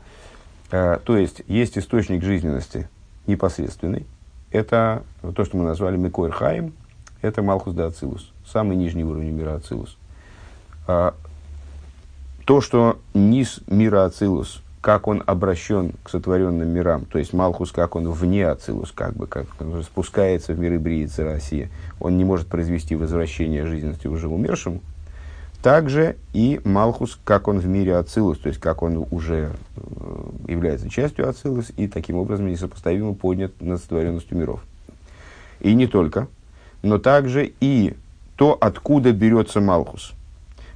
А, 0.71 0.99
то 0.99 1.17
есть, 1.17 1.41
есть 1.47 1.77
источник 1.77 2.23
жизненности 2.23 2.87
непосредственный. 3.27 4.05
Это 4.51 5.03
то, 5.35 5.45
что 5.45 5.57
мы 5.57 5.63
назвали 5.63 5.97
Микойр 5.97 6.31
Хаим, 6.31 6.73
это 7.21 7.41
Малхус 7.41 7.73
да 7.73 7.87
Ацилус, 7.87 8.31
самый 8.45 8.77
нижний 8.77 9.03
уровень 9.03 9.31
мира 9.31 9.55
Ацилус. 9.55 9.97
А, 10.87 11.13
то, 12.49 12.61
что 12.61 12.97
низ 13.13 13.59
мира 13.67 14.05
Ацилус, 14.05 14.63
как 14.81 15.07
он 15.07 15.21
обращен 15.23 15.93
к 16.01 16.09
сотворенным 16.09 16.67
мирам, 16.67 17.05
то 17.05 17.19
есть 17.19 17.31
Малхус, 17.31 17.71
как 17.71 17.95
он 17.95 18.09
вне 18.09 18.47
Ацилус, 18.47 18.91
как 18.91 19.13
бы, 19.13 19.27
как 19.27 19.45
он 19.59 19.83
спускается 19.83 20.53
в 20.53 20.59
миры 20.59 20.79
Бриицы 20.79 21.23
России, 21.23 21.69
он 21.99 22.17
не 22.17 22.23
может 22.23 22.47
произвести 22.47 22.95
возвращение 22.95 23.67
жизненности 23.67 24.07
уже 24.07 24.27
умершему, 24.27 24.81
также 25.61 26.15
и 26.33 26.59
Малхус, 26.63 27.19
как 27.23 27.47
он 27.47 27.59
в 27.59 27.67
мире 27.67 27.95
Ацилус, 27.97 28.39
то 28.39 28.49
есть 28.49 28.59
как 28.59 28.81
он 28.81 29.05
уже 29.11 29.51
э, 29.75 30.29
является 30.47 30.89
частью 30.89 31.29
Ацилус 31.29 31.71
и 31.77 31.87
таким 31.87 32.15
образом 32.15 32.47
несопоставимо 32.47 33.13
поднят 33.13 33.51
над 33.61 33.79
сотворенностью 33.79 34.35
миров. 34.39 34.61
И 35.59 35.75
не 35.75 35.85
только, 35.85 36.27
но 36.81 36.97
также 36.97 37.53
и 37.61 37.93
то, 38.35 38.57
откуда 38.59 39.11
берется 39.11 39.61
Малхус– 39.61 40.13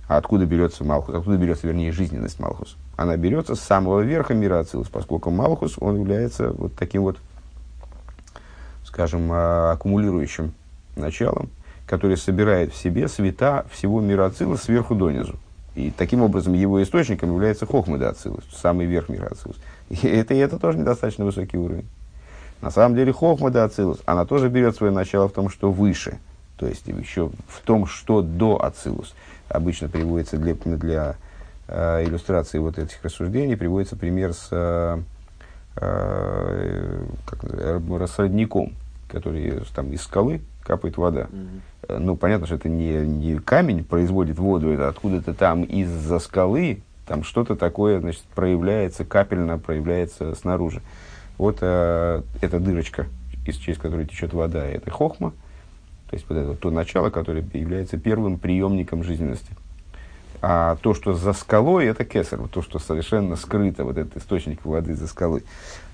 откуда 0.07 0.45
берется 0.45 0.83
Малхус? 0.83 1.15
Откуда 1.15 1.38
берется, 1.38 1.67
вернее, 1.67 1.91
жизненность 1.91 2.39
Малхус? 2.39 2.75
Она 2.95 3.17
берется 3.17 3.55
с 3.55 3.60
самого 3.60 4.01
верха 4.01 4.33
мира 4.33 4.60
Ацилус, 4.60 4.88
поскольку 4.89 5.31
Малхус, 5.31 5.75
он 5.79 6.00
является 6.00 6.51
вот 6.51 6.75
таким 6.75 7.03
вот, 7.03 7.17
скажем, 8.86 9.29
а, 9.31 9.72
аккумулирующим 9.72 10.53
началом, 10.95 11.50
который 11.88 12.17
собирает 12.17 12.74
в 12.74 12.77
себе 12.77 13.07
света 13.07 13.65
всего 13.72 14.00
мира 14.00 14.25
Ацилус 14.25 14.62
сверху 14.62 14.95
донизу. 14.95 15.36
И 15.75 15.89
таким 15.89 16.22
образом 16.22 16.53
его 16.53 16.81
источником 16.83 17.31
является 17.31 17.65
Хохмада 17.65 18.10
Ацилус, 18.10 18.43
самый 18.55 18.86
верх 18.86 19.10
мира 19.10 19.27
Ацилус. 19.27 19.57
И 19.89 20.07
это, 20.07 20.33
и 20.33 20.38
это 20.38 20.60
тоже 20.60 20.77
недостаточно 20.77 21.25
высокий 21.25 21.57
уровень. 21.57 21.86
На 22.62 22.72
самом 22.72 22.95
деле 22.95 23.12
Хохмада 23.12 23.63
Ацилус, 23.65 24.00
она 24.05 24.25
тоже 24.25 24.50
берет 24.50 24.75
свое 24.75 24.93
начало 24.93 25.27
в 25.27 25.33
том, 25.33 25.50
что 25.50 25.72
выше. 25.72 26.19
То 26.57 26.67
есть 26.67 26.88
еще 26.88 27.29
в 27.48 27.60
том, 27.65 27.86
что 27.86 28.22
до 28.22 28.63
Ацилус 28.63 29.13
обычно 29.53 29.89
приводится 29.89 30.38
для, 30.38 30.55
для 30.55 31.15
э, 31.67 32.03
иллюстрации 32.05 32.57
вот 32.57 32.77
этих 32.77 33.03
рассуждений, 33.03 33.55
приводится 33.55 33.95
пример 33.95 34.33
с, 34.33 34.48
э, 34.51 35.00
э 35.77 37.05
как, 37.25 38.10
с 38.10 38.19
родником, 38.19 38.74
который 39.07 39.62
там 39.75 39.91
из 39.91 40.01
скалы 40.01 40.41
капает 40.63 40.98
вода. 40.98 41.27
Mm-hmm. 41.31 42.00
Ну, 42.00 42.15
понятно, 42.15 42.45
что 42.48 42.55
это 42.55 42.69
не, 42.69 42.93
не 43.05 43.39
камень 43.39 43.83
производит 43.83 44.39
воду, 44.39 44.72
это 44.72 44.88
откуда-то 44.88 45.33
там 45.33 45.63
из-за 45.63 46.19
скалы, 46.19 46.81
там 47.05 47.24
что-то 47.24 47.55
такое, 47.55 48.00
значит, 48.00 48.24
проявляется, 48.36 49.03
капельно 49.05 49.57
проявляется 49.60 50.33
снаружи. 50.36 50.81
Вот 51.38 51.57
э, 51.62 52.22
эта 52.41 52.60
дырочка, 52.60 53.07
из, 53.45 53.57
через 53.57 53.77
которую 53.77 54.07
течет 54.07 54.33
вода, 54.33 54.65
это 54.65 54.89
хохма, 54.89 55.33
то 56.13 56.15
есть 56.15 56.29
вот 56.29 56.38
это 56.38 56.53
то 56.53 56.70
начало, 56.70 57.10
которое 57.10 57.43
является 57.53 57.98
первым 57.98 58.38
приемником 58.38 59.03
жизненности. 59.03 59.51
А 60.43 60.75
то, 60.75 60.93
что 60.93 61.13
за 61.13 61.34
скалой, 61.34 61.88
это 61.88 62.05
кесар, 62.05 62.39
то, 62.50 62.62
что 62.62 62.77
совершенно 62.77 63.36
скрыто, 63.36 63.84
вот 63.84 63.98
этот 63.98 64.17
источник 64.17 64.63
воды 64.63 64.93
за 64.93 65.08
скалой. 65.08 65.43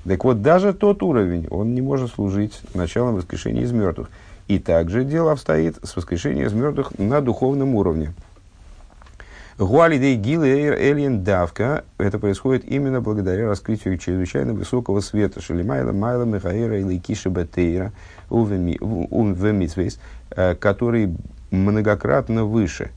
Так 0.05 0.25
вот, 0.25 0.41
даже 0.41 0.73
тот 0.73 1.03
уровень, 1.03 1.47
он 1.49 1.73
не 1.73 1.79
может 1.79 2.11
служить 2.11 2.59
началом 2.73 3.15
воскрешения 3.15 3.61
из 3.61 3.71
мертвых. 3.71 4.09
И 4.49 4.59
также 4.59 5.05
дело 5.05 5.31
обстоит 5.31 5.77
с 5.83 5.95
воскрешением 5.95 6.47
из 6.47 6.51
мертвых 6.51 6.99
на 6.99 7.21
духовном 7.21 7.75
уровне. 7.75 8.13
Гуалидей 9.59 10.15
гилейр 10.15 10.71
эльен 10.75 11.21
давка. 11.21 11.83
Это 11.97 12.17
происходит 12.17 12.63
именно 12.63 13.01
благодаря 13.01 13.49
раскрытию 13.49 13.97
чрезвычайно 13.97 14.53
высокого 14.53 15.01
света. 15.01 15.41
Шелимайла 15.41 15.91
майла 15.91 16.23
михаира 16.23 16.79
или 16.79 16.97
киши 16.97 17.29
батейра 17.29 17.91
увемитвейс, 18.29 19.99
э, 20.29 20.55
который 20.55 21.13
многократно 21.51 22.45
выше, 22.45 22.91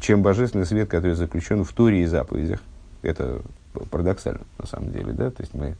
чем 0.00 0.22
божественный 0.22 0.66
свет, 0.66 0.88
который 0.90 1.14
заключен 1.14 1.62
в 1.62 1.72
Туре 1.72 2.02
и 2.02 2.06
заповедях. 2.06 2.58
это 3.02 3.40
парадоксально, 3.88 4.40
на 4.58 4.66
самом 4.66 4.90
деле, 4.90 5.12
да, 5.12 5.30
то 5.30 5.40
есть 5.40 5.54
мы 5.54 5.76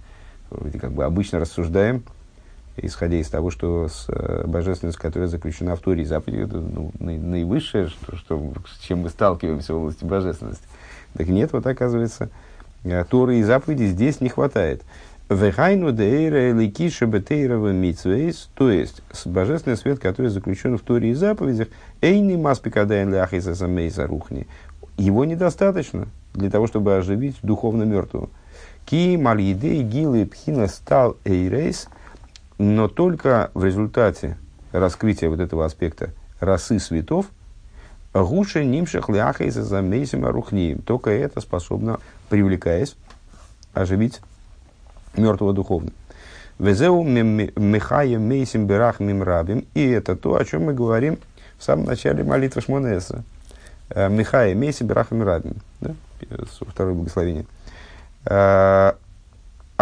вроде 0.51 0.79
как 0.79 0.93
бы 0.93 1.05
обычно 1.05 1.41
рассуждаем, 1.41 2.05
исходя 2.77 3.17
из 3.17 3.29
того, 3.29 3.51
что 3.51 3.89
с 3.89 4.07
э, 4.09 4.45
божественность, 4.47 4.99
которая 4.99 5.29
заключена 5.29 5.77
в 5.77 5.81
Торе 5.81 6.03
и 6.03 6.07
заповеди, 6.07 6.43
это 6.43 6.59
ну, 6.59 6.93
наивысшее, 6.99 7.89
что, 7.89 8.17
что, 8.17 8.53
с 8.67 8.85
чем 8.85 9.01
мы 9.01 9.11
сталкиваемся 9.11 9.75
в 9.75 9.79
области 9.79 10.05
божественности. 10.05 10.65
Так 11.15 11.29
нет, 11.29 11.53
вот 11.53 11.67
оказывается, 11.67 12.31
э, 12.85 13.05
Торы 13.05 13.39
и 13.39 13.43
заповеди 13.43 13.85
здесь 13.85 14.21
не 14.21 14.29
хватает. 14.29 14.83
Вехайну 15.29 15.93
дейра 15.93 16.53
ликиша 16.53 17.07
бетейрова 17.07 17.69
митсвейс, 17.73 18.51
то 18.55 18.71
есть 18.71 19.03
божественный 19.25 19.77
свет, 19.77 19.99
который 19.99 20.29
заключен 20.29 20.77
в 20.77 20.83
Торе 20.83 21.11
и 21.11 21.15
заповедях, 21.15 21.69
эйни 22.01 22.37
маспикадайн 22.37 23.11
ляхиса 23.11 23.55
самейса 23.55 24.07
рухни. 24.07 24.47
Его 24.99 25.25
недостаточно 25.25 26.09
для 26.35 26.51
того, 26.51 26.67
чтобы 26.67 26.97
оживить 26.97 27.37
духовно 27.43 27.85
мертвого. 27.85 28.29
Ки 28.85 29.17
мальидей 29.17 29.83
гилы 29.83 30.27
пхина 30.27 30.67
стал 30.67 31.17
эйрейс, 31.25 31.89
но 32.63 32.87
только 32.87 33.51
в 33.55 33.65
результате 33.65 34.39
раскрытия 34.71 35.29
вот 35.29 35.41
этого 35.41 35.65
аспекта 35.65 36.11
расы 36.39 36.79
светов, 36.79 37.27
гуша 38.15 38.63
нимших 38.63 39.09
ляхайса 39.09 39.65
замейсима 39.65 40.31
рухнием. 40.31 40.79
Только 40.79 41.11
это 41.11 41.41
способно, 41.41 41.99
привлекаясь, 42.29 42.95
оживить 43.75 44.21
мертвого 45.17 45.53
духовно. 45.53 45.91
Везеу 46.61 47.03
михая 47.03 48.19
мейсим 48.21 48.69
берах 48.69 49.01
мимрабим. 49.01 49.67
И 49.75 49.85
это 49.85 50.15
то, 50.15 50.37
о 50.37 50.45
чем 50.45 50.67
мы 50.67 50.73
говорим 50.73 51.19
в 51.59 51.65
самом 51.65 51.87
начале 51.87 52.23
молитвы 52.23 52.61
Шмонеса. 52.61 53.25
Э, 53.91 54.09
михая 54.09 54.55
мейсим 54.55 54.87
берах 54.87 55.11
мимрабим. 55.11 55.57
Да? 55.81 55.95
Второе 56.69 56.95
благословение. 56.95 57.45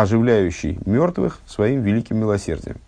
Оживляющий 0.00 0.78
мертвых 0.86 1.40
своим 1.46 1.82
великим 1.82 2.16
милосердием. 2.20 2.78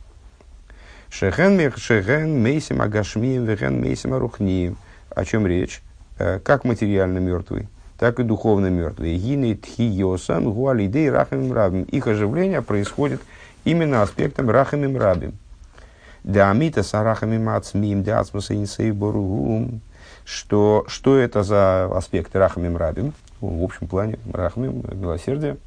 Шехен 1.11 2.43
мейсим 2.43 2.81
агашмием 2.81 3.45
вехен 3.45 3.83
мейсим 3.83 4.15
арухнием. 4.15 4.79
О 5.11 5.23
чем 5.27 5.47
речь? 5.47 5.83
Э, 6.19 6.39
как 6.39 6.65
материально 6.65 7.19
мертвый, 7.19 7.69
так 7.99 8.19
и 8.19 8.23
духовно 8.23 8.69
мертвые. 8.69 9.19
Гины 9.19 9.57
тхиосан 9.57 10.51
гуалидей 10.51 11.11
рахамим 11.11 11.53
рабим. 11.53 11.83
Их 11.83 12.07
оживление 12.07 12.63
происходит 12.63 13.21
именно 13.65 14.01
аспектом 14.01 14.49
рахамим 14.49 14.97
рабим. 14.97 15.35
Дамита 16.25 16.83
сарахамим 16.83 17.51
ацмим 17.51 18.05
дацмаса 18.05 18.55
инсейборугум. 18.55 19.83
Что, 20.25 20.87
что 20.89 21.19
это 21.19 21.43
за 21.43 21.95
аспект 21.95 22.35
рахамим 22.35 22.79
рабим? 22.79 23.13
В 23.43 23.63
общем 23.63 23.87
плане 23.87 24.19
рахамим, 24.33 24.83
милосердие, 24.93 25.59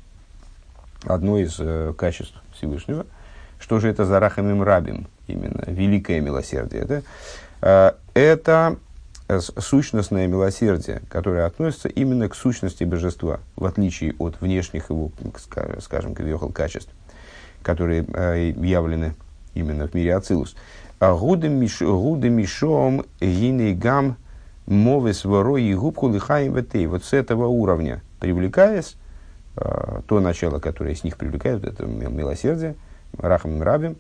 одно 1.06 1.38
из 1.38 1.56
э, 1.60 1.94
качеств 1.98 2.36
Всевышнего. 2.54 3.06
Что 3.60 3.80
же 3.80 3.90
это 3.90 4.06
за 4.06 4.20
рахамим 4.20 4.64
рабим? 4.64 5.08
Именно 5.28 5.64
великое 5.68 6.20
милосердие. 6.20 6.86
Да? 6.86 7.02
Э, 7.62 7.92
это 8.14 8.78
сущностное 9.58 10.28
милосердие, 10.28 11.02
которое 11.10 11.46
относится 11.46 11.90
именно 11.90 12.30
к 12.30 12.36
сущности 12.36 12.84
божества, 12.84 13.40
в 13.56 13.66
отличие 13.66 14.14
от 14.20 14.40
внешних 14.40 14.90
его, 14.90 15.12
скажем, 15.80 16.14
кавиохал 16.14 16.50
качеств, 16.50 16.92
которые 17.64 18.06
э, 18.08 18.54
явлены 18.58 19.16
именно 19.56 19.88
в 19.88 19.94
мире 19.96 20.16
Ацилус. 20.16 20.56
А 21.00 21.16
гуды 21.16 21.50
мишом 21.50 23.06
гам 23.80 24.18
мовес 24.68 25.26
воро 25.26 25.58
и 25.58 25.74
губку 25.74 26.10
лихаем. 26.10 26.54
Вот 26.54 27.04
с 27.04 27.14
этого 27.14 27.48
уровня, 27.48 28.02
привлекаясь, 28.20 28.96
э, 28.96 29.05
то 29.56 30.20
начало, 30.20 30.60
которое 30.60 30.96
с 30.96 31.04
них 31.04 31.18
привлекает, 31.18 31.64
это 31.64 31.86
милосердие, 31.86 32.76
рахам 33.18 33.62
рабим, 33.62 33.96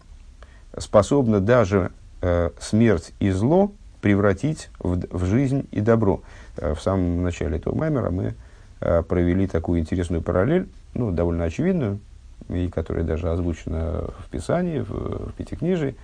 способно 0.78 1.40
даже 1.40 1.92
э, 2.22 2.50
смерть 2.60 3.14
и 3.20 3.30
зло 3.32 3.72
превратить 4.02 4.70
в, 4.80 5.00
в 5.10 5.26
жизнь 5.26 5.68
и 5.72 5.82
добро. 5.82 6.22
Э, 6.58 6.74
в 6.74 6.82
самом 6.82 7.24
начале 7.24 7.58
этого 7.58 7.76
маймера 7.76 8.10
мы 8.10 8.36
э, 8.82 9.04
провели 9.04 9.48
такую 9.48 9.80
интересную 9.80 10.22
параллель, 10.22 10.68
ну, 10.94 11.12
довольно 11.12 11.46
очевидную, 11.46 12.00
и 12.50 12.70
которая 12.70 13.04
даже 13.04 13.32
озвучена 13.32 14.10
в 14.20 14.30
Писании, 14.30 14.80
в, 14.80 15.30
в 15.30 15.34
Пятикнижии. 15.34 15.96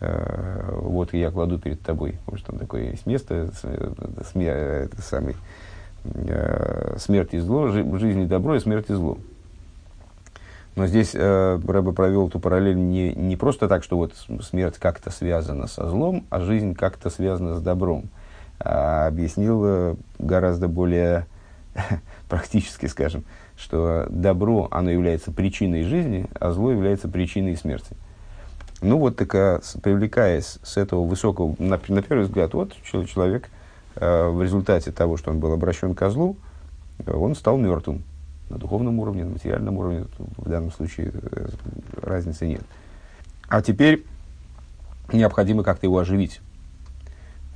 Э, 0.00 0.70
вот 0.72 1.14
я 1.14 1.30
кладу 1.30 1.58
перед 1.58 1.80
тобой, 1.80 2.18
может, 2.26 2.46
там 2.46 2.58
такое 2.58 2.90
есть 2.90 3.06
место, 3.06 3.50
смер, 4.30 4.54
это 4.54 5.00
самый, 5.00 5.36
смерть 6.98 7.34
и 7.34 7.38
зло, 7.38 7.68
жизнь 7.68 8.22
и 8.22 8.26
добро 8.26 8.56
и 8.56 8.60
смерть 8.60 8.86
и 8.88 8.94
зло. 8.94 9.18
Но 10.76 10.86
здесь 10.86 11.12
э, 11.14 11.58
Рэбе 11.66 11.92
провел 11.92 12.28
эту 12.28 12.38
параллель 12.38 12.76
не, 12.76 13.14
не 13.14 13.36
просто 13.36 13.66
так, 13.66 13.82
что 13.82 13.96
вот 13.96 14.12
смерть 14.42 14.76
как-то 14.78 15.10
связана 15.10 15.66
со 15.68 15.88
злом, 15.88 16.26
а 16.28 16.40
жизнь 16.40 16.74
как-то 16.74 17.08
связана 17.08 17.54
с 17.54 17.62
добром. 17.62 18.10
А 18.60 19.06
объяснил 19.06 19.62
э, 19.64 19.94
гораздо 20.18 20.68
более 20.68 21.26
практически, 22.28 22.86
скажем, 22.86 23.24
что 23.56 24.06
добро, 24.10 24.68
оно 24.70 24.90
является 24.90 25.32
причиной 25.32 25.82
жизни, 25.82 26.26
а 26.38 26.52
зло 26.52 26.70
является 26.70 27.08
причиной 27.08 27.56
смерти. 27.56 27.96
Ну 28.82 28.98
вот 28.98 29.16
так, 29.16 29.62
привлекаясь 29.82 30.58
с 30.62 30.76
этого 30.76 31.06
высокого, 31.06 31.56
на, 31.58 31.80
на 31.88 32.02
первый 32.02 32.24
взгляд, 32.24 32.52
вот 32.52 32.74
человек 32.82 33.44
э, 33.44 33.55
в 33.96 34.42
результате 34.42 34.92
того, 34.92 35.16
что 35.16 35.30
он 35.30 35.40
был 35.40 35.52
обращен 35.52 35.94
к 35.94 36.10
злу, 36.10 36.36
он 37.06 37.34
стал 37.34 37.56
мертвым 37.56 38.02
на 38.48 38.58
духовном 38.58 38.98
уровне, 39.00 39.24
на 39.24 39.30
материальном 39.30 39.76
уровне, 39.78 40.06
в 40.36 40.48
данном 40.48 40.70
случае 40.70 41.12
э, 41.12 41.48
разницы 42.00 42.46
нет. 42.46 42.62
А 43.48 43.60
теперь 43.62 44.04
необходимо 45.12 45.62
как-то 45.62 45.86
его 45.86 45.98
оживить. 45.98 46.40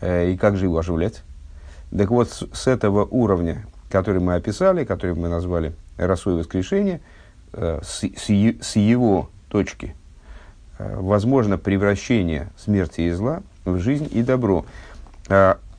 Э, 0.00 0.30
и 0.30 0.36
как 0.36 0.56
же 0.56 0.66
его 0.66 0.78
оживлять? 0.78 1.22
Так 1.96 2.10
вот, 2.10 2.30
с, 2.30 2.66
этого 2.66 3.04
уровня, 3.04 3.66
который 3.90 4.20
мы 4.20 4.34
описали, 4.34 4.84
который 4.84 5.14
мы 5.14 5.28
назвали 5.28 5.74
«Росой 5.96 6.34
воскрешение», 6.34 7.00
э, 7.52 7.80
с, 7.82 8.02
с, 8.02 8.28
с 8.28 8.76
его 8.76 9.30
точки, 9.48 9.94
возможно 10.78 11.58
превращение 11.58 12.48
смерти 12.56 13.02
и 13.02 13.10
зла 13.10 13.42
в 13.66 13.78
жизнь 13.78 14.08
и 14.10 14.22
добро. 14.22 14.64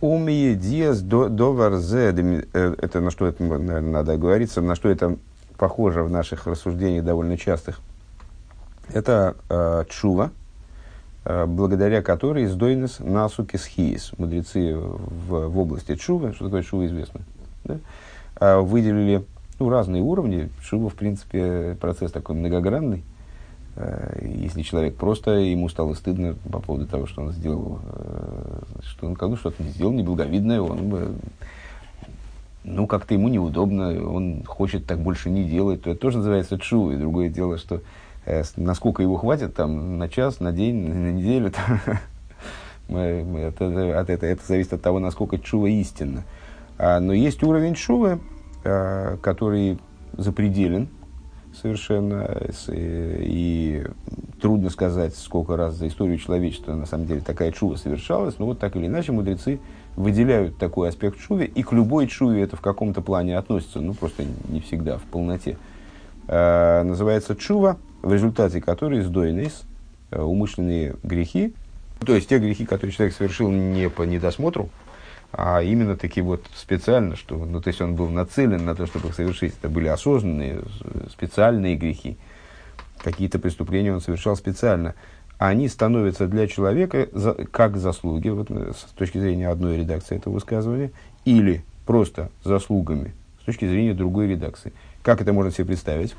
Умие 0.02 0.56
диас 0.56 1.02
до 1.02 1.54
варзе, 1.54 2.12
э, 2.54 2.76
это 2.80 3.02
на 3.02 3.12
что 3.12 3.28
это, 3.28 3.44
наверное, 3.44 3.82
надо 3.82 4.18
говориться, 4.18 4.60
на 4.60 4.74
что 4.74 4.90
это 4.90 5.16
похоже 5.58 6.02
в 6.02 6.10
наших 6.10 6.48
рассуждениях 6.48 7.06
довольно 7.06 7.38
частых. 7.38 7.80
Это 8.92 9.36
э, 9.48 9.84
чува, 9.90 10.32
э, 11.24 11.46
благодаря 11.46 12.02
которой 12.02 12.46
издойнес 12.46 12.98
насуки 12.98 13.58
схиис. 13.58 14.12
Мудрецы 14.18 14.76
в, 14.76 15.48
в 15.48 15.60
области 15.60 15.96
чувы, 15.96 16.34
что 16.34 16.46
такое 16.46 16.64
чува 16.64 16.88
известно, 16.88 17.22
да? 17.64 17.78
э, 18.40 18.60
выделили 18.60 19.24
ну, 19.60 19.70
разные 19.70 20.02
уровни. 20.02 20.50
Чува, 20.64 20.90
в 20.90 20.96
принципе, 20.96 21.78
процесс 21.80 22.12
такой 22.12 22.36
многогранный. 22.36 23.04
Э, 23.76 24.20
если 24.24 24.62
человек 24.64 24.96
просто, 24.96 25.32
ему 25.32 25.70
стало 25.70 25.94
стыдно 25.94 26.36
по 26.52 26.60
поводу 26.60 26.88
того, 26.88 27.06
что 27.08 27.22
он 27.22 27.32
сделал, 27.32 27.80
э, 27.84 28.62
что 28.84 29.08
он 29.08 29.16
как 29.16 29.38
что-то 29.38 29.64
не 29.64 29.70
сделал 29.70 29.94
неблаговидное, 29.94 30.62
он 30.62 30.90
бы, 30.90 31.16
ну, 32.64 32.86
как-то 32.86 33.14
ему 33.14 33.30
неудобно, 33.30 34.06
он 34.10 34.44
хочет 34.46 34.86
так 34.86 35.00
больше 35.00 35.30
не 35.30 35.46
делать, 35.46 35.84
то 35.84 35.92
это 35.92 36.00
тоже 36.00 36.18
называется 36.18 36.60
чу. 36.60 36.92
И 36.92 36.98
другое 36.98 37.30
дело, 37.30 37.58
что 37.58 37.82
э, 38.26 38.44
насколько 38.58 39.02
его 39.02 39.16
хватит 39.18 39.56
там 39.56 39.98
на 39.98 40.10
час, 40.10 40.40
на 40.40 40.52
день, 40.52 40.90
на 40.90 41.12
неделю, 41.12 41.54
мы, 42.90 43.00
это, 43.00 44.00
от 44.00 44.10
это, 44.10 44.26
это 44.26 44.46
зависит 44.46 44.74
от 44.74 44.82
того, 44.82 45.00
насколько 45.00 45.38
чува 45.40 45.68
истинно. 45.68 46.24
А, 46.78 47.00
но 47.00 47.14
есть 47.14 47.42
уровень 47.44 47.76
чувы, 47.76 48.20
который 48.64 49.80
запределен, 50.14 50.88
совершенно. 51.62 52.28
И 52.70 53.86
трудно 54.42 54.70
сказать, 54.70 55.16
сколько 55.16 55.56
раз 55.56 55.76
за 55.76 55.88
историю 55.88 56.18
человечества 56.18 56.74
на 56.74 56.86
самом 56.86 57.06
деле 57.06 57.22
такая 57.22 57.52
чува 57.52 57.76
совершалась, 57.76 58.40
но 58.40 58.48
вот 58.48 58.60
так 58.60 58.76
или 58.76 58.88
иначе 58.88 59.12
мудрецы 59.12 59.60
выделяют 59.96 60.58
такой 60.58 60.90
аспект 60.90 61.20
чуве, 61.20 61.46
и 61.46 61.64
к 61.64 61.72
любой 61.74 62.08
чуве 62.08 62.42
это 62.42 62.56
в 62.56 62.62
каком-то 62.62 63.02
плане 63.02 63.38
относится, 63.38 63.82
ну 63.82 63.94
просто 63.94 64.24
не 64.50 64.62
всегда, 64.62 64.98
в 64.98 65.04
полноте. 65.04 65.58
А, 66.28 66.84
называется 66.84 67.36
чува, 67.36 67.78
в 68.02 68.14
результате 68.14 68.62
которой 68.62 69.02
сдойнес 69.02 69.64
э, 70.12 70.22
умышленные 70.22 70.96
грехи, 71.04 71.54
то 72.06 72.16
есть 72.16 72.30
те 72.30 72.40
грехи, 72.40 72.66
которые 72.66 72.94
человек 72.94 73.16
совершил 73.16 73.52
не 73.52 73.90
по 73.90 74.04
недосмотру, 74.04 74.70
а 75.32 75.62
именно 75.62 75.96
таки 75.96 76.22
вот 76.22 76.46
специально, 76.56 77.16
что, 77.16 77.38
ну, 77.38 77.62
то 77.62 77.70
есть 77.70 77.82
он 77.82 77.96
был 77.96 78.10
нацелен 78.10 78.66
на 78.66 78.76
то, 78.76 78.86
чтобы 78.86 79.10
их 79.10 79.16
совершить. 79.16 79.54
Это 79.60 79.70
были 79.70 79.88
осознанные, 79.88 80.62
специальные 81.10 81.78
грехи. 81.78 82.18
Какие-то 82.98 83.40
преступления 83.40 83.94
он 83.94 84.02
совершал 84.02 84.36
специально. 84.36 84.94
Они 85.38 85.68
становятся 85.70 86.28
для 86.28 86.48
человека 86.48 87.08
за, 87.14 87.34
как 87.34 87.78
заслуги, 87.78 88.30
вот, 88.30 88.52
э, 88.52 88.74
с 88.78 88.92
точки 88.92 89.18
зрения 89.18 89.50
одной 89.50 89.78
редакции 89.78 90.16
этого 90.16 90.36
высказывания, 90.36 90.92
или 91.26 91.64
просто 91.86 92.30
заслугами 92.44 93.14
с 93.42 93.46
точки 93.46 93.68
зрения 93.68 93.94
другой 93.94 94.28
редакции. 94.28 94.72
Как 95.02 95.22
это 95.22 95.34
можно 95.34 95.52
себе 95.52 95.66
представить? 95.66 96.14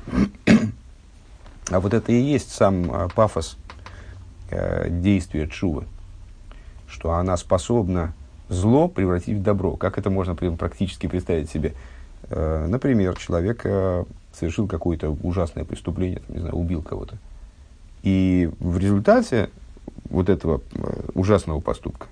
а 1.71 1.79
вот 1.79 1.93
это 1.93 2.11
и 2.11 2.19
есть 2.19 2.51
сам 2.51 2.91
а, 2.91 3.07
пафос 3.07 3.57
э, 4.49 4.89
действия 4.89 5.47
Чувы, 5.47 5.85
что 6.87 7.13
она 7.13 7.37
способна 7.37 8.13
зло 8.49 8.87
превратить 8.87 9.37
в 9.37 9.43
добро. 9.43 9.75
Как 9.75 9.97
это 9.97 10.09
можно 10.09 10.35
практически 10.35 11.07
представить 11.07 11.49
себе? 11.49 11.73
Э, 12.29 12.65
например, 12.67 13.17
человек 13.17 13.61
э, 13.63 14.03
совершил 14.33 14.67
какое-то 14.67 15.15
ужасное 15.23 15.65
преступление, 15.65 16.19
там, 16.19 16.35
не 16.35 16.41
знаю, 16.41 16.55
убил 16.55 16.81
кого-то. 16.81 17.17
И 18.03 18.49
в 18.59 18.77
результате 18.77 19.49
вот 20.09 20.29
этого 20.29 20.61
э, 20.73 21.01
ужасного 21.13 21.59
поступка 21.59 22.07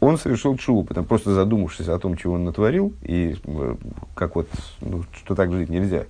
он 0.00 0.18
совершил 0.18 0.56
чуву, 0.56 0.82
потому 0.82 1.06
просто 1.06 1.32
задумавшись 1.32 1.86
о 1.86 1.98
том, 2.00 2.16
чего 2.16 2.34
он 2.34 2.44
натворил, 2.44 2.92
и 3.02 3.36
как 4.16 4.34
вот, 4.34 4.48
ну, 4.80 5.04
что 5.12 5.36
так 5.36 5.52
жить 5.52 5.68
нельзя, 5.68 6.06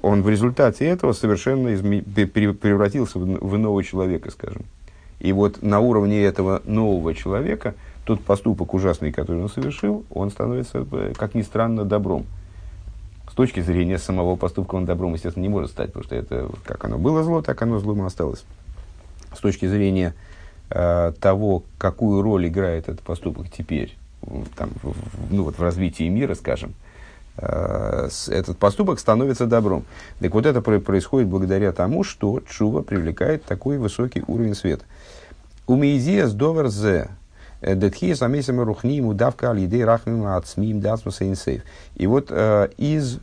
он 0.00 0.22
в 0.22 0.28
результате 0.28 0.86
этого 0.86 1.12
совершенно 1.12 1.68
изме- 1.74 2.04
превратился 2.26 3.18
в, 3.18 3.24
в 3.24 3.56
иного 3.56 3.82
человека, 3.82 4.30
скажем. 4.30 4.62
И 5.18 5.32
вот 5.32 5.62
на 5.62 5.80
уровне 5.80 6.22
этого 6.22 6.62
нового 6.64 7.14
человека 7.14 7.74
тот 8.08 8.20
поступок 8.20 8.74
ужасный, 8.74 9.12
который 9.12 9.42
он 9.42 9.48
совершил, 9.48 10.04
он 10.10 10.30
становится, 10.30 10.84
как 11.16 11.34
ни 11.34 11.42
странно, 11.42 11.84
добром. 11.84 12.26
С 13.30 13.34
точки 13.34 13.60
зрения 13.60 13.98
самого 13.98 14.34
поступка 14.34 14.74
он 14.74 14.84
добром, 14.84 15.14
естественно, 15.14 15.44
не 15.44 15.48
может 15.48 15.70
стать, 15.70 15.88
потому 15.88 16.04
что 16.04 16.16
это, 16.16 16.50
как 16.64 16.84
оно 16.84 16.98
было 16.98 17.22
зло, 17.22 17.42
так 17.42 17.62
оно 17.62 17.78
злом 17.78 18.02
и 18.02 18.06
осталось. 18.06 18.44
С 19.32 19.38
точки 19.38 19.66
зрения 19.66 20.14
Э, 20.70 21.12
того, 21.18 21.62
какую 21.78 22.20
роль 22.20 22.48
играет 22.48 22.90
этот 22.90 23.00
поступок 23.00 23.46
теперь, 23.50 23.96
там, 24.54 24.68
в, 24.82 24.94
ну, 25.30 25.44
вот 25.44 25.56
в 25.56 25.62
развитии 25.62 26.06
мира, 26.10 26.34
скажем, 26.34 26.74
э, 27.38 28.10
этот 28.28 28.58
поступок 28.58 29.00
становится 29.00 29.46
добром. 29.46 29.84
Так 30.20 30.34
вот 30.34 30.44
это 30.44 30.60
происходит 30.60 31.28
благодаря 31.28 31.72
тому, 31.72 32.04
что 32.04 32.40
чува 32.40 32.82
привлекает 32.82 33.44
такой 33.44 33.78
высокий 33.78 34.22
уровень 34.26 34.54
света. 34.54 34.84
Умеизия 35.66 36.26
с 36.26 36.34
э, 36.34 37.08
Детхия 37.60 38.14
самесим 38.14 38.60
рухним 38.60 39.06
удавка 39.06 39.50
алидей 39.50 39.84
рахмим 39.84 40.26
ацмим 40.26 40.80
дасмуса 40.80 41.28
инсейв. 41.28 41.62
И 41.96 42.06
вот 42.06 42.28
э, 42.30 42.68
из 42.76 43.18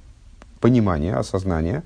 понимания, 0.60 1.16
осознания 1.16 1.84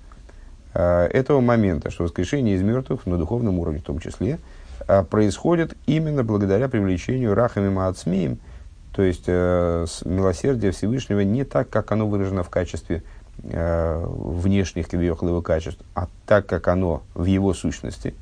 э, 0.73 1.05
этого 1.05 1.41
момента, 1.41 1.91
что 1.91 2.03
воскрешение 2.03 2.55
из 2.55 2.61
мертвых 2.61 3.05
на 3.05 3.17
духовном 3.17 3.59
уровне 3.59 3.79
в 3.79 3.83
том 3.83 3.99
числе– 3.99 4.39
а, 4.87 5.03
происходит 5.03 5.75
именно 5.85 6.23
благодаря 6.23 6.67
привлечению 6.67 7.35
рахами 7.35 7.69
маацмием, 7.69 8.39
то 8.91 9.03
есть 9.03 9.25
э, 9.27 9.85
милосердие 10.03 10.71
Всевышнего 10.71 11.19
не 11.19 11.43
так, 11.43 11.69
как 11.69 11.91
оно 11.91 12.07
выражено 12.07 12.43
в 12.43 12.49
качестве 12.49 13.03
э, 13.43 14.05
внешних 14.07 14.91
его 14.91 15.41
качеств, 15.41 15.79
а 15.93 16.07
так, 16.25 16.47
как 16.47 16.67
оно 16.67 17.03
в 17.13 17.25
его 17.25 17.53
сущности, 17.53 18.15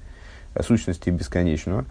э, 0.55 0.63
сущности 0.63 1.09
бесконечного. 1.09 1.85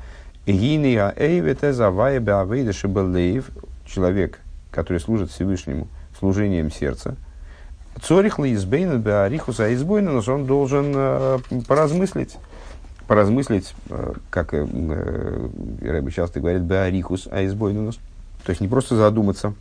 Человек, 3.85 4.41
который 4.71 4.99
служит 4.99 5.31
Всевышнему 5.31 5.89
служением 6.19 6.71
сердца, 6.71 7.17
Цорих 8.03 8.39
лаизбейна 8.39 8.97
беарихуса 8.99 9.73
избойнус, 9.75 10.29
он 10.29 10.45
должен 10.45 10.93
э, 10.95 11.39
поразмыслить 11.67 12.37
поразмыслить, 13.07 13.75
э, 13.89 14.15
как 14.31 14.55
э, 14.55 14.67
э, 14.69 15.49
Рэбби 15.83 16.11
часто 16.11 16.41
говорит, 16.41 16.63
беарихус 16.63 17.29
аизбойнунус. 17.31 17.99
То 18.45 18.51
есть 18.51 18.61
не 18.61 18.69
просто 18.69 18.97
задуматься 18.97 19.55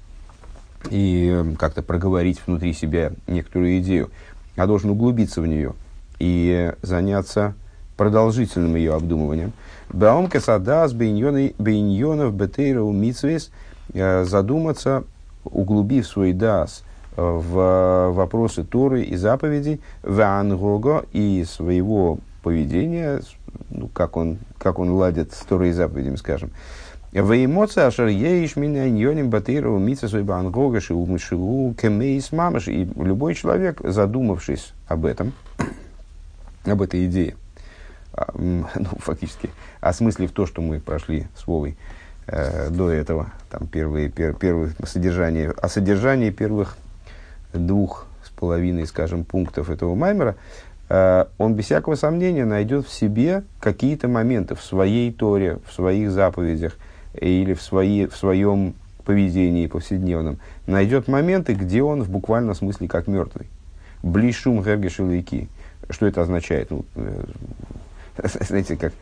и 0.90 1.44
как-то 1.58 1.82
проговорить 1.82 2.42
внутри 2.46 2.74
себя 2.74 3.12
некоторую 3.28 3.80
идею, 3.80 4.10
а 4.56 4.68
должен 4.68 4.92
углубиться 4.92 5.42
в 5.42 5.48
нее 5.48 5.74
и 6.20 6.74
заняться 6.82 7.56
продолжительным 7.98 8.76
ее 8.76 8.94
обдумыванием. 8.94 9.54
Баомка 9.90 10.40
садас 10.40 10.94
бейньонов 10.94 12.34
бетейра 12.34 12.84
митсвес 12.84 13.52
задуматься, 13.94 15.04
углубив 15.44 16.08
свой 16.08 16.34
дас 16.34 16.84
в 17.16 18.12
вопросы 18.14 18.64
Торы 18.64 19.04
и 19.04 19.16
заповедей, 19.16 19.80
в 20.04 20.20
ангого 20.22 21.06
и 21.14 21.46
своего 21.48 22.18
поведения, 22.44 23.22
ну, 23.70 23.88
как, 23.88 24.18
он, 24.18 24.38
как 24.58 24.80
он 24.80 24.92
ладит 24.92 25.32
с 25.32 25.40
Торой 25.46 25.70
и 25.70 25.72
заповедями, 25.72 26.18
скажем. 26.18 26.52
В 27.14 27.46
эмоции 27.46 27.82
ашер 27.82 28.08
еиш 28.08 28.58
меня 28.58 28.90
ньоним 28.90 29.30
батыру 29.30 29.78
мица 29.78 30.10
свой 30.10 30.24
бангогаши 30.24 30.94
умышиву 30.94 31.74
кемейс 31.74 32.34
мамаш. 32.34 32.68
И 32.68 32.86
любой 32.98 33.36
человек, 33.36 33.80
задумавшись 33.82 34.74
об 34.90 35.06
этом, 35.06 35.32
об 36.66 36.82
этой 36.82 37.06
идее, 37.06 37.38
ну, 38.34 38.68
фактически, 39.00 39.50
осмыслив 39.82 40.32
то, 40.32 40.46
что 40.46 40.62
мы 40.62 40.80
прошли 40.80 41.28
с 41.36 41.48
Вовой 41.48 41.78
э, 42.28 42.70
до 42.70 42.90
этого, 42.90 43.32
там 43.50 43.68
первые, 43.68 44.10
пер, 44.10 44.34
первые 44.34 44.74
содержание, 44.86 45.52
о 45.52 45.70
содержании 45.70 46.30
первых 46.30 46.78
двух 47.54 48.06
с 48.24 48.30
половиной, 48.30 48.86
скажем, 48.88 49.24
пунктов 49.24 49.70
этого 49.70 49.96
маймера, 49.96 50.36
Э, 50.88 51.26
он 51.38 51.56
без 51.56 51.66
всякого 51.66 51.96
сомнения 51.96 52.46
найдет 52.46 52.86
в 52.86 52.94
себе 52.94 53.44
какие-то 53.60 54.08
моменты 54.08 54.56
в 54.56 54.62
своей 54.62 55.12
Торе, 55.12 55.60
в 55.68 55.74
своих 55.74 56.12
заповедях 56.12 56.78
или 57.20 57.54
в, 57.54 57.62
свои, 57.62 58.06
в 58.06 58.16
своем 58.16 58.76
поведении 59.04 59.68
повседневном, 59.68 60.38
найдет 60.68 61.08
моменты, 61.08 61.54
где 61.54 61.82
он 61.82 62.04
в 62.04 62.10
буквальном 62.10 62.56
смысле 62.56 62.88
как 62.88 63.08
мертвый. 63.08 63.48
Блишум 64.04 64.62
гергешилайки. 64.62 65.48
Что 65.90 66.08
это 66.08 66.22
означает? 66.22 66.72
Ну, 66.72 66.86
э, 66.96 67.24
знаете, 68.42 68.78
как, 68.78 68.94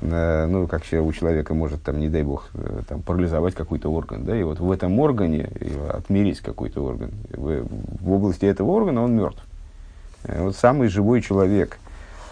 э, 0.00 0.46
ну, 0.46 0.66
как 0.66 0.82
у 0.82 1.12
человека 1.12 1.54
может, 1.54 1.82
там, 1.82 1.98
не 1.98 2.08
дай 2.08 2.22
бог, 2.22 2.50
там, 2.88 3.02
парализовать 3.02 3.54
какой-то 3.54 3.90
орган, 3.92 4.24
да, 4.24 4.36
и 4.36 4.42
вот 4.42 4.60
в 4.60 4.70
этом 4.70 4.98
органе 5.00 5.50
отмерить 5.90 6.40
какой-то 6.40 6.84
орган. 6.84 7.10
В, 7.30 7.66
в 8.00 8.12
области 8.12 8.44
этого 8.44 8.70
органа 8.70 9.02
он 9.02 9.16
мертв. 9.16 9.42
Э, 10.24 10.42
вот 10.42 10.56
самый 10.56 10.88
живой 10.88 11.22
человек 11.22 11.78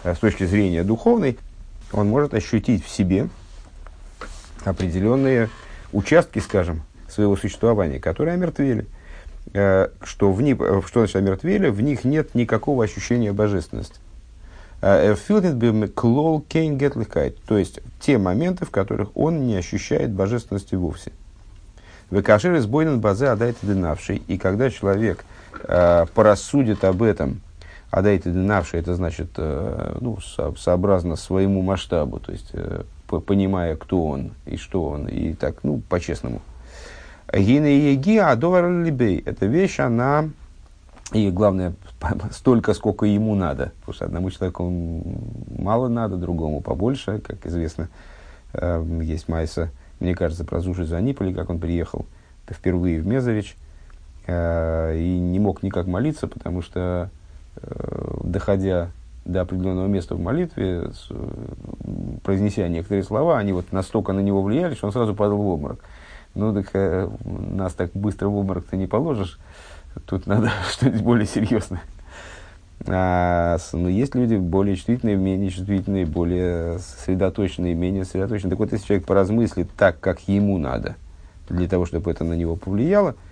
э, 0.03 0.13
с 0.13 0.19
точки 0.19 0.45
зрения 0.45 0.83
духовной, 0.83 1.37
он 1.91 2.07
может 2.07 2.33
ощутить 2.33 2.85
в 2.85 2.89
себе 2.89 3.29
определенные 4.65 5.49
участки, 5.93 6.39
скажем, 6.39 6.81
своего 7.07 7.37
существования, 7.37 7.99
которые 7.99 8.35
омертвели. 8.35 8.85
Э, 9.53 9.89
что, 10.03 10.31
в 10.31 10.41
них, 10.41 10.57
что 10.57 10.99
значит 10.99 11.15
омертвели? 11.15 11.69
В 11.69 11.81
них 11.81 12.03
нет 12.03 12.35
никакого 12.35 12.83
ощущения 12.83 13.31
божественности. 13.31 13.99
То 17.47 17.57
есть 17.57 17.79
те 17.99 18.17
моменты, 18.17 18.65
в 18.65 18.71
которых 18.71 19.15
он 19.15 19.47
не 19.47 19.55
ощущает 19.55 20.11
божественности 20.11 20.75
вовсе. 20.75 21.11
Векашир 22.11 22.55
из 22.55 22.65
бойнен 22.67 22.99
базе 22.99 23.27
адайте 23.27 23.59
дынавший. 23.63 24.21
И 24.27 24.37
когда 24.37 24.69
человек 24.69 25.25
э, 25.67 26.05
порассудит 26.13 26.83
об 26.83 27.03
этом 27.03 27.41
а 27.89 28.01
дайте 28.01 28.31
динавши, 28.31 28.77
это 28.77 28.95
значит, 28.95 29.29
э, 29.37 29.97
ну, 30.01 30.19
со, 30.19 30.53
сообразно 30.55 31.15
своему 31.15 31.61
масштабу, 31.61 32.19
то 32.19 32.31
есть, 32.31 32.49
э, 32.53 32.83
понимая, 33.07 33.75
кто 33.75 34.05
он 34.05 34.31
и 34.45 34.57
что 34.57 34.83
он, 34.83 35.07
и 35.07 35.33
так, 35.33 35.63
ну, 35.63 35.81
по-честному. 35.87 36.41
Гина 37.33 37.65
еги 37.65 38.17
адовар 38.17 38.69
либей. 38.69 39.21
Эта 39.25 39.45
вещь, 39.45 39.79
она, 39.79 40.29
и 41.13 41.29
главное, 41.31 41.73
столько, 42.31 42.73
сколько 42.73 43.05
ему 43.05 43.35
надо. 43.35 43.71
Потому 43.79 43.93
что 43.93 44.05
одному 44.05 44.29
человеку 44.29 44.69
мало 45.57 45.87
надо, 45.87 46.17
другому 46.17 46.61
побольше, 46.61 47.19
как 47.19 47.45
известно. 47.45 47.89
Э, 48.53 48.83
есть 49.01 49.27
Майса, 49.27 49.69
мне 49.99 50.15
кажется, 50.15 50.45
про 50.45 50.59
Зуши 50.59 50.85
Заниполи, 50.85 51.33
как 51.33 51.49
он 51.49 51.59
приехал 51.59 52.05
впервые 52.49 53.01
в 53.01 53.07
Мезович, 53.07 53.57
и 54.29 55.19
не 55.21 55.39
мог 55.39 55.63
никак 55.63 55.85
молиться, 55.85 56.27
потому 56.27 56.61
что 56.61 57.09
Э, 57.61 58.17
доходя 58.23 58.91
до 59.25 59.41
определенного 59.41 59.87
места 59.87 60.15
в 60.15 60.19
молитве, 60.19 60.89
произнеся 62.23 62.67
некоторые 62.67 63.03
слова, 63.03 63.37
они 63.37 63.51
вот 63.51 63.71
настолько 63.71 64.13
на 64.13 64.21
него 64.21 64.41
влияли, 64.41 64.75
что 64.75 64.87
он 64.87 64.93
сразу 64.93 65.13
падал 65.13 65.37
в 65.37 65.47
обморок. 65.47 65.79
Ну, 66.33 66.53
так 66.53 66.69
э, 66.73 67.09
нас 67.25 67.73
так 67.73 67.91
быстро 67.93 68.29
в 68.29 68.37
обморок 68.37 68.65
ты 68.65 68.77
не 68.77 68.87
положишь, 68.87 69.39
тут 70.05 70.27
надо 70.27 70.51
что-нибудь 70.71 71.01
более 71.01 71.25
серьезное. 71.25 71.81
А, 72.85 73.57
ну, 73.73 73.89
есть 73.89 74.15
люди 74.15 74.35
более 74.35 74.75
чувствительные, 74.75 75.15
менее 75.15 75.49
чувствительные, 75.49 76.05
более 76.05 76.79
сосредоточенные, 76.79 77.73
менее 77.73 78.05
сосредоточенные. 78.05 78.51
Так 78.51 78.59
вот, 78.59 78.71
если 78.71 78.85
человек 78.85 79.05
поразмыслит 79.05 79.69
так, 79.75 79.99
как 79.99 80.21
ему 80.27 80.57
надо, 80.57 80.95
для 81.49 81.67
того, 81.67 81.85
чтобы 81.85 82.11
это 82.11 82.23
на 82.23 82.33
него 82.33 82.55
повлияло– 82.55 83.15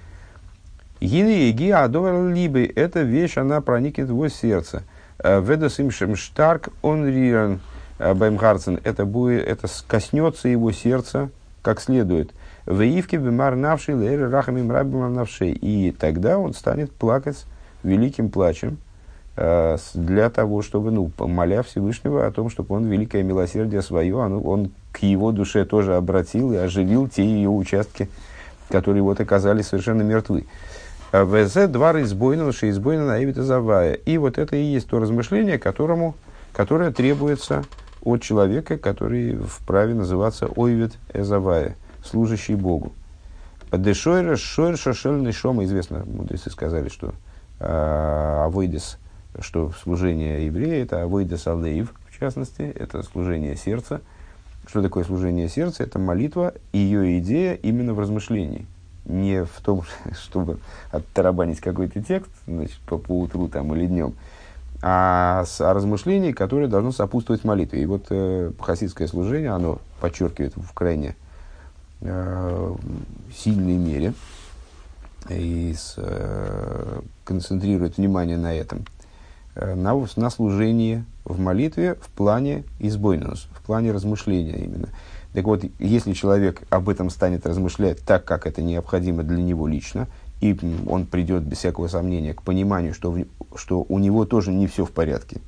Гины 1.02 1.52
и 1.52 1.72
адовар 1.72 2.30
либо 2.34 2.60
эта 2.60 3.02
вещь, 3.02 3.38
она 3.38 3.62
проникнет 3.62 4.08
в 4.08 4.12
его 4.12 4.30
сердце. 4.30 4.84
Э, 5.20 5.42
Ведас 5.42 5.80
им 5.80 5.92
штарк 5.92 6.70
он 6.82 7.08
риран 7.08 7.60
баймхарцен. 8.00 8.80
Это 8.84 9.06
будет, 9.06 9.46
это 9.46 9.68
коснется 9.88 10.48
его 10.48 10.72
сердца 10.72 11.30
как 11.62 11.82
следует. 11.82 12.32
Веивки 12.66 13.16
бимар 13.16 13.56
навший 13.56 13.96
лэр 13.96 14.30
рахами 14.30 14.62
мрабим 14.62 15.14
навшей. 15.14 15.52
И 15.52 15.92
тогда 15.92 16.40
он 16.40 16.54
станет 16.54 16.92
плакать 16.92 17.46
великим 17.84 18.30
плачем 18.30 18.78
э, 19.38 19.78
для 19.94 20.30
того, 20.30 20.62
чтобы, 20.62 20.92
ну, 20.92 21.12
моля 21.20 21.62
Всевышнего 21.62 22.26
о 22.26 22.32
том, 22.32 22.50
чтобы 22.50 22.76
он 22.76 22.86
великое 22.86 23.24
милосердие 23.24 23.82
свое, 23.82 24.22
оно, 24.22 24.40
он 24.40 24.72
к 24.92 25.00
его 25.00 25.32
душе 25.32 25.66
тоже 25.66 25.96
обратил 25.96 26.54
и 26.54 26.58
оживил 26.58 27.08
те 27.08 27.24
ее 27.24 27.50
участки, 27.50 28.10
которые 28.70 29.04
вот 29.04 29.20
оказались 29.20 29.68
совершенно 29.68 30.02
мертвы. 30.02 30.46
А 31.12 31.24
ВЗ 31.24 31.70
два 31.70 32.02
избойного, 32.02 32.52
шеизбойна 32.52 33.06
наивита 33.06 33.44
завая. 33.44 33.94
И 33.94 34.18
вот 34.18 34.38
это 34.38 34.56
и 34.56 34.64
есть 34.64 34.88
то 34.88 35.00
размышление, 35.00 35.60
которому, 35.60 36.16
которое 36.52 36.92
требуется 36.92 37.64
от 38.02 38.22
человека, 38.22 38.78
который 38.78 39.38
вправе 39.38 39.94
называться 39.94 40.48
ойвит 40.48 40.94
эзавая, 41.14 41.76
служащий 42.06 42.56
Богу. 42.56 42.94
Дешойра 43.72 44.36
шойр 44.36 44.78
шашельный 44.78 45.32
шома, 45.32 45.66
известно, 45.66 46.04
мудрецы 46.06 46.50
сказали, 46.50 46.90
что 46.90 47.14
э, 47.60 48.42
авойдес, 48.46 48.98
что 49.40 49.72
служение 49.72 50.46
еврея, 50.46 50.84
это 50.84 51.04
авойдес 51.04 51.48
алеев, 51.48 51.94
в 52.10 52.20
частности, 52.20 52.62
это 52.62 53.04
служение 53.04 53.56
сердца. 53.56 54.02
Что 54.68 54.82
такое 54.82 55.04
служение 55.04 55.50
сердца? 55.50 55.84
Это 55.84 56.00
молитва, 56.00 56.54
ее 56.72 57.20
идея 57.20 57.54
именно 57.56 57.94
в 57.94 58.00
размышлении. 58.00 58.66
Не 59.06 59.44
в 59.44 59.62
том, 59.62 59.84
чтобы 60.14 60.60
оттарабанить 60.92 61.60
какой-то 61.60 62.02
текст 62.02 62.32
значит, 62.48 62.78
по, 62.86 62.98
по 62.98 63.28
там, 63.48 63.76
или 63.76 63.88
днем, 63.88 64.16
а 64.82 65.44
с, 65.46 65.62
о 65.62 65.74
размышлении, 65.74 66.32
которое 66.32 66.68
должно 66.68 66.92
сопутствовать 66.92 67.44
молитве. 67.44 67.82
И 67.82 67.86
вот 67.86 68.08
э, 68.10 68.52
хасидское 68.60 69.08
служение, 69.08 69.52
оно 69.52 69.80
подчеркивает 70.00 70.56
в 70.56 70.74
крайне 70.74 71.16
э, 72.02 72.76
сильной 73.36 73.78
мере 73.78 74.14
и 75.30 75.74
с, 75.74 75.96
э, 75.98 77.02
концентрирует 77.24 77.98
внимание 77.98 78.38
на 78.38 78.54
этом, 78.54 78.86
э, 79.56 79.76
на, 79.76 80.06
на 80.16 80.30
служении 80.30 81.04
в 81.24 81.40
молитве 81.40 81.96
в 81.96 82.10
плане 82.10 82.64
избойнус, 82.80 83.48
в 83.52 83.62
плане 83.62 83.92
размышления 83.92 84.64
именно. 84.64 84.90
Так 85.34 85.46
вот, 85.46 85.66
если 85.80 86.14
человек 86.14 86.62
об 86.70 86.88
этом 86.88 87.10
станет 87.10 87.46
размышлять 87.46 88.00
так, 88.06 88.24
как 88.24 88.48
это 88.48 88.62
необходимо 88.62 89.24
для 89.24 89.42
него 89.42 89.68
лично, 89.68 90.08
и 90.40 90.58
он 90.88 91.06
придет 91.06 91.44
без 91.44 91.58
всякого 91.58 91.88
сомнения 91.88 92.34
к 92.34 92.42
пониманию, 92.42 92.94
что, 92.94 93.12
в, 93.12 93.26
что 93.56 93.86
у 93.88 94.00
него 94.00 94.26
тоже 94.26 94.54
не 94.54 94.68
все 94.68 94.86
в 94.86 94.92
порядке, 94.92 95.42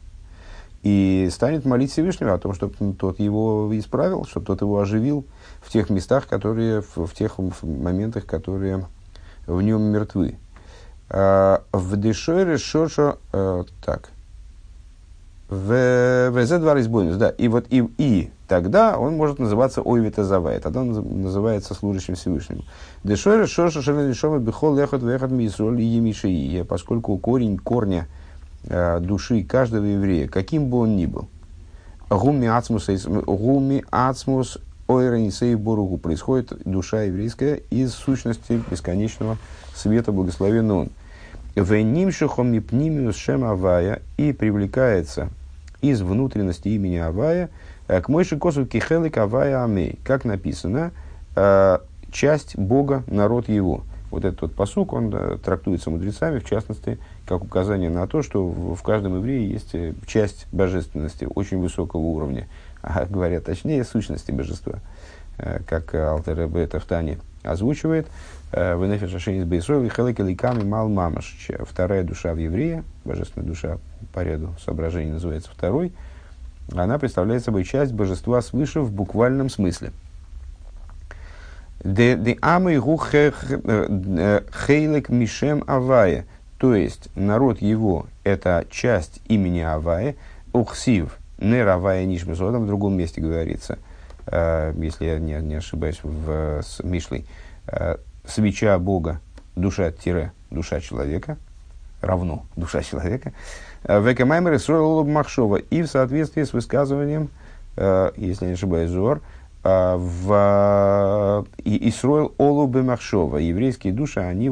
и 0.84 1.30
станет 1.32 1.66
молить 1.66 1.92
Всевышнего 1.92 2.34
о 2.34 2.38
том, 2.38 2.54
чтобы 2.54 2.94
тот 2.94 3.20
его 3.20 3.70
исправил, 3.78 4.26
чтобы 4.26 4.46
тот 4.46 4.62
его 4.62 4.80
оживил 4.80 5.26
в 5.62 5.72
тех 5.72 5.90
местах, 5.90 6.28
которые, 6.28 6.82
в, 6.82 7.06
в 7.06 7.14
тех 7.14 7.38
моментах, 7.62 8.26
которые 8.26 8.86
в 9.46 9.62
нем 9.62 9.84
мертвы. 9.84 10.38
А, 11.10 11.64
в 11.72 11.98
дешоре 11.98 12.58
шошо, 12.58 13.18
э, 13.32 13.64
так, 13.84 14.10
в 15.50 16.30
ВЗ 16.32 16.60
два 16.60 16.74
разбойнус, 16.74 17.16
да, 17.16 17.30
и 17.30 17.48
вот 17.48 17.68
и, 17.70 17.88
и 17.98 18.30
тогда 18.50 18.98
он 18.98 19.16
может 19.16 19.40
называться 19.40 19.82
ойвита 19.82 20.26
завая, 20.26 20.60
тогда 20.60 20.82
он 20.82 21.22
называется 21.22 21.74
служащим 21.74 22.16
Всевышнему. 22.16 22.64
Дешойра 23.06 23.48
шоша 23.48 23.82
шелешома 23.82 24.40
бихол 24.40 24.76
лехот 24.76 25.02
вехот 25.04 25.32
мисроль 25.32 25.82
емишии, 25.82 26.64
поскольку 26.64 27.18
корень 27.18 27.58
корня 27.58 28.08
э, 28.66 29.00
души 29.00 29.44
каждого 29.44 29.86
еврея, 29.86 30.28
каким 30.28 30.68
бы 30.68 30.80
он 30.80 30.98
ни 30.98 31.06
был, 31.06 31.30
гуми 32.10 32.48
ацмус, 32.48 32.90
гуми 33.06 33.86
ацмус 33.90 34.58
ойранисей 34.88 35.56
боругу, 35.56 35.98
происходит 35.98 36.54
душа 36.66 37.04
еврейская 37.04 37.62
из 37.70 37.94
сущности 37.94 38.62
бесконечного 38.70 39.38
света, 39.76 40.12
благословен 40.12 40.72
он. 40.72 40.90
Венимшихом 41.56 42.52
мипнимиус 42.52 43.16
шем 43.16 43.44
авая 43.44 44.02
и 44.18 44.32
привлекается 44.32 45.30
из 45.82 46.02
внутренности 46.02 46.70
имени 46.70 46.98
Авая 46.98 47.50
э, 47.88 48.02
к 48.02 48.10
Мойши 48.10 48.38
Косу 48.38 48.66
Кихелик 48.66 49.18
Авая 49.18 49.64
Амей. 49.64 50.00
Как 50.04 50.26
написано, 50.26 50.92
э, 51.36 51.80
часть 52.12 52.58
Бога, 52.58 53.04
народ 53.08 53.50
его. 53.50 53.84
Вот 54.10 54.24
этот 54.24 54.42
вот 54.42 54.54
посук, 54.54 54.94
он 54.94 55.40
трактуется 55.44 55.90
мудрецами, 55.90 56.40
в 56.40 56.46
частности, 56.46 56.98
как 57.28 57.44
указание 57.44 57.90
на 57.90 58.08
то, 58.08 58.22
что 58.22 58.48
в, 58.48 58.82
каждом 58.82 59.18
еврее 59.18 59.50
есть 59.50 59.76
э, 59.76 59.94
часть 60.06 60.48
божественности 60.52 61.28
очень 61.36 61.60
высокого 61.60 62.02
уровня, 62.02 62.48
а 62.96 63.06
говоря 63.06 63.40
точнее, 63.42 63.84
сущности 63.84 64.32
божества, 64.32 64.80
как 65.68 65.94
Алтер 65.94 66.40
это 66.40 66.80
в 66.80 66.86
Тане 66.86 67.20
озвучивает. 67.44 68.08
В 68.52 68.86
Нефеш 68.86 69.14
Ашенис 69.14 69.44
Бейсрол 69.44 69.84
и 69.84 69.90
Хелек 69.90 70.22
Эликами 70.22 70.64
Мал 70.64 70.88
Мамаш. 70.88 71.50
Вторая 71.62 72.04
душа 72.04 72.34
в 72.34 72.38
еврея, 72.38 72.86
божественная 73.04 73.46
душа 73.46 73.78
по 74.14 74.24
ряду 74.24 74.56
соображений 74.64 75.12
называется 75.12 75.50
второй, 75.52 75.92
она 76.74 76.98
представляет 76.98 77.44
собой 77.44 77.66
часть 77.66 77.92
божества 77.92 78.42
свыше 78.42 78.80
в 78.80 78.92
буквальном 78.92 79.50
смысле. 79.50 79.92
Де 81.84 82.38
амы 82.42 82.80
хейлек 84.66 85.10
мишем 85.10 85.64
авая, 85.68 86.26
то 86.58 86.74
есть 86.74 87.10
народ 87.16 87.62
его 87.62 88.08
это 88.24 88.66
часть 88.70 89.22
имени 89.28 89.60
Авая, 89.60 90.16
ухсив, 90.54 91.18
не 91.38 91.64
равая 91.64 92.06
нишмесодом, 92.06 92.64
в 92.64 92.68
другом 92.68 92.98
месте 92.98 93.22
говорится, 93.22 93.78
э, 94.26 94.74
если 94.78 95.06
я 95.06 95.20
не, 95.20 95.34
не 95.42 95.56
ошибаюсь 95.56 96.00
в 96.04 96.62
с 96.62 96.84
Мишлей, 96.84 97.26
э, 97.68 97.98
свеча 98.26 98.78
Бога, 98.80 99.20
душа-душа 99.56 100.80
человека, 100.80 101.38
равно 102.02 102.46
душа 102.56 102.84
человека, 102.84 103.34
Векамаймер 103.84 104.56
Исроил 104.56 105.04
Махшова. 105.04 105.58
И 105.58 105.82
в 105.82 105.88
соответствии 105.88 106.44
с 106.44 106.54
высказыванием, 106.54 107.30
э, 107.76 108.12
если 108.18 108.46
не 108.46 108.54
ошибаюсь, 108.54 108.92
э, 108.92 109.96
в 109.98 111.46
Исроил 111.64 112.34
Олубе 112.38 112.82
Махшова. 112.82 113.38
Еврейские 113.38 113.94
души, 113.94 114.20
они 114.20 114.50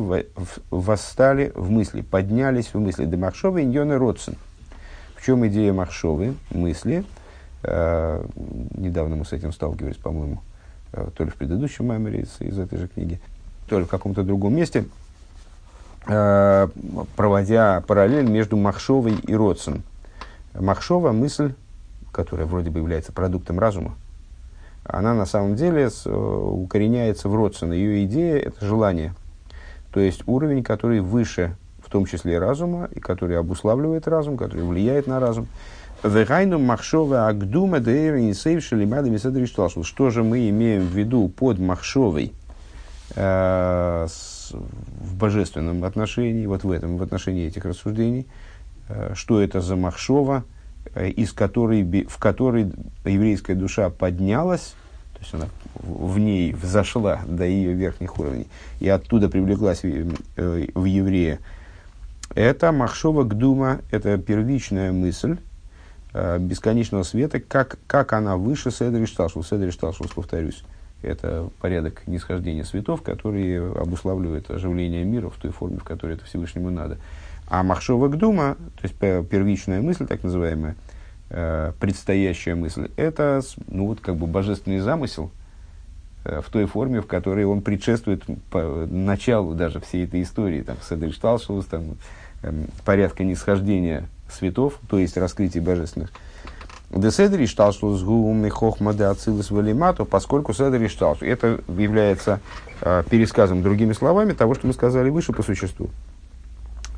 восстали 0.72 1.52
в 1.56 1.70
мысли, 1.70 2.02
поднялись 2.02 2.74
в 2.74 2.80
мысли. 2.80 3.06
Де 3.06 3.18
Махшова 3.18 3.60
и 3.60 3.66
Ньоне 3.66 3.96
Родсен. 3.98 4.36
Чем 5.26 5.48
идея 5.48 5.74
Махшовы, 5.74 6.36
мысли? 6.52 7.04
Э, 7.64 8.24
недавно 8.76 9.16
мы 9.16 9.26
с 9.26 9.34
этим 9.34 9.52
сталкивались, 9.52 9.98
по-моему, 9.98 10.42
то 10.92 11.24
ли 11.24 11.30
в 11.30 11.36
предыдущем 11.36 11.88
маймере 11.88 12.22
из, 12.22 12.40
из 12.40 12.60
этой 12.60 12.78
же 12.78 12.88
книги, 12.88 13.20
то 13.68 13.80
ли 13.80 13.86
в 13.86 13.88
каком-то 13.88 14.24
другом 14.24 14.56
месте– 14.56 14.86
Э, 16.08 16.68
проводя 17.16 17.82
параллель 17.88 18.30
между 18.30 18.58
Махшовой 18.58 19.16
и 19.16 19.34
Родсом. 19.34 19.82
Махшова– 20.54 21.12
мысль, 21.14 21.54
которая 22.12 22.46
вроде 22.46 22.70
бы 22.70 22.80
является 22.80 23.12
продуктом 23.12 23.60
разума, 23.60 23.96
она 24.84 25.16
на 25.16 25.26
самом 25.26 25.56
деле 25.56 25.90
с, 25.90 26.06
э, 26.06 26.12
укореняется 26.12 27.28
в 27.28 27.36
Родсен. 27.36 27.72
Ее 27.72 28.06
идея– 28.06 28.38
это 28.46 28.64
желание. 28.64 29.16
То 29.92 30.00
есть 30.00 30.22
уровень, 30.28 30.64
который 30.64 31.00
выше, 31.00 31.56
том 31.96 32.06
числе 32.06 32.40
разума, 32.40 32.90
и 32.94 33.00
который 33.00 33.40
обуславливает 33.40 34.06
разум, 34.06 34.36
который 34.36 34.64
влияет 34.64 35.08
на 35.08 35.22
разум. 35.22 35.48
Вегайну 36.04 36.60
махшова 36.60 37.30
агдума 37.30 37.80
дейр 37.80 38.16
инсейв 38.16 38.62
шалимада 38.62 39.10
Что 39.18 40.10
же 40.10 40.24
мы 40.24 40.50
имеем 40.50 40.82
в 40.82 40.90
виду 40.90 41.30
под 41.30 41.58
махшовой? 41.58 42.34
Э, 43.16 44.08
в 44.52 45.16
божественном 45.16 45.86
отношении, 45.86 46.46
вот 46.46 46.66
в 46.66 46.72
этом, 46.72 46.98
в 46.98 47.04
отношении 47.04 47.48
этих 47.48 47.64
рассуждений, 47.64 48.28
э, 48.90 49.14
что 49.16 49.42
это 49.42 49.62
за 49.62 49.78
Махшова, 49.78 50.44
э, 50.96 51.08
из 51.10 51.32
которой, 51.32 51.84
в 52.10 52.18
которой 52.18 52.74
еврейская 53.06 53.56
душа 53.56 53.90
поднялась, 53.90 54.76
то 55.14 55.20
есть 55.22 55.34
она 55.34 55.48
в 55.76 56.20
ней 56.20 56.52
взошла 56.52 57.22
до 57.26 57.46
ее 57.46 57.74
верхних 57.74 58.20
уровней, 58.20 58.48
и 58.82 58.90
оттуда 58.90 59.30
привлеклась 59.30 59.84
в 59.84 60.84
еврея. 60.84 61.40
Это 62.34 62.72
Махшова 62.72 63.24
Гдума, 63.24 63.82
это 63.92 64.18
первичная 64.18 64.92
мысль, 64.92 65.38
бесконечного 66.14 67.04
света, 67.04 67.40
как, 67.40 67.78
как 67.88 68.14
она 68.14 68.38
выше 68.38 68.72
Седри 68.72 69.06
Шталшус. 69.06 69.50
Седри 69.50 69.72
Шталшус, 69.72 70.12
повторюсь, 70.12 70.64
это 71.02 71.50
порядок 71.60 72.08
нисхождения 72.08 72.64
светов, 72.64 73.02
который 73.02 73.72
обуславливает 73.80 74.50
оживление 74.50 75.04
мира 75.04 75.30
в 75.30 75.36
той 75.36 75.52
форме, 75.52 75.78
в 75.78 75.84
которой 75.84 76.16
это 76.16 76.26
Всевышнему 76.26 76.70
надо. 76.70 76.98
А 77.48 77.64
Махшова 77.64 78.08
Гдума, 78.08 78.56
то 78.82 78.88
есть 78.88 78.96
первичная 78.96 79.82
мысль, 79.82 80.08
так 80.08 80.24
называемая, 80.24 80.76
э, 81.30 81.74
предстоящая 81.80 82.56
мысль, 82.56 82.90
это 82.96 83.42
ну, 83.68 83.88
вот, 83.88 84.00
как 84.00 84.16
бы 84.16 84.26
божественный 84.26 84.80
замысел 84.80 85.30
э, 85.30 85.45
в 86.26 86.50
той 86.52 86.66
форме, 86.66 87.02
в 87.02 87.08
которой 87.08 87.46
он 87.46 87.62
предшествует 87.62 88.24
началу 88.52 89.54
даже 89.54 89.80
всей 89.80 90.06
этой 90.06 90.24
истории, 90.24 90.62
там, 90.62 90.78
Седришталшус, 90.82 91.66
там, 91.66 91.98
э, 92.44 92.52
порядка 92.84 93.24
нисхождения 93.24 94.08
светов, 94.30 94.80
то 94.90 94.98
есть 94.98 95.18
раскрытие 95.18 95.64
божественных 95.64 96.12
Деседри 96.92 97.46
шталшус 97.46 98.04
гуумный 98.04 98.50
хохма 98.50 98.94
де 98.94 99.06
ацилус 99.06 99.52
валимату, 99.52 100.06
поскольку 100.06 100.54
седри 100.54 100.88
шталшус. 100.88 101.24
Это 101.24 101.60
является 101.68 102.40
э, 102.82 103.04
пересказом 103.10 103.64
другими 103.64 103.94
словами 103.94 104.34
того, 104.34 104.56
что 104.56 104.68
мы 104.68 104.74
сказали 104.74 105.10
выше 105.10 105.34
по 105.34 105.44
существу. 105.44 105.90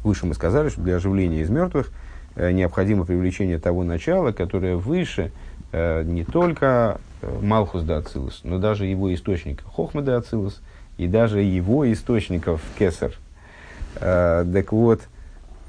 Выше 0.03 0.25
мы 0.25 0.33
сказали, 0.33 0.69
что 0.69 0.81
для 0.81 0.97
оживления 0.97 1.41
из 1.41 1.49
мертвых 1.49 1.89
э, 2.35 2.51
необходимо 2.51 3.05
привлечение 3.05 3.59
того 3.59 3.83
начала, 3.83 4.31
которое 4.33 4.75
выше 4.75 5.31
э, 5.71 6.03
не 6.03 6.25
только 6.25 6.99
э, 6.99 7.06
Малхус 7.21 7.83
да 7.83 7.97
Ацилус, 7.97 8.41
но 8.43 8.59
даже 8.59 8.85
его 8.85 9.13
источника 9.13 9.63
Хохма 9.65 10.01
да 10.01 10.17
Ацилус 10.17 10.61
и 10.97 11.07
даже 11.07 11.41
его 11.41 11.91
источников 11.91 12.61
Кесар. 12.77 13.13
Э, 13.95 14.45
так 14.51 14.71
вот, 14.71 15.01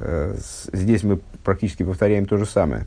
э, 0.01 0.37
здесь 0.73 1.03
мы 1.03 1.21
практически 1.45 1.83
повторяем 1.83 2.27
то 2.27 2.37
же 2.37 2.47
самое. 2.47 2.87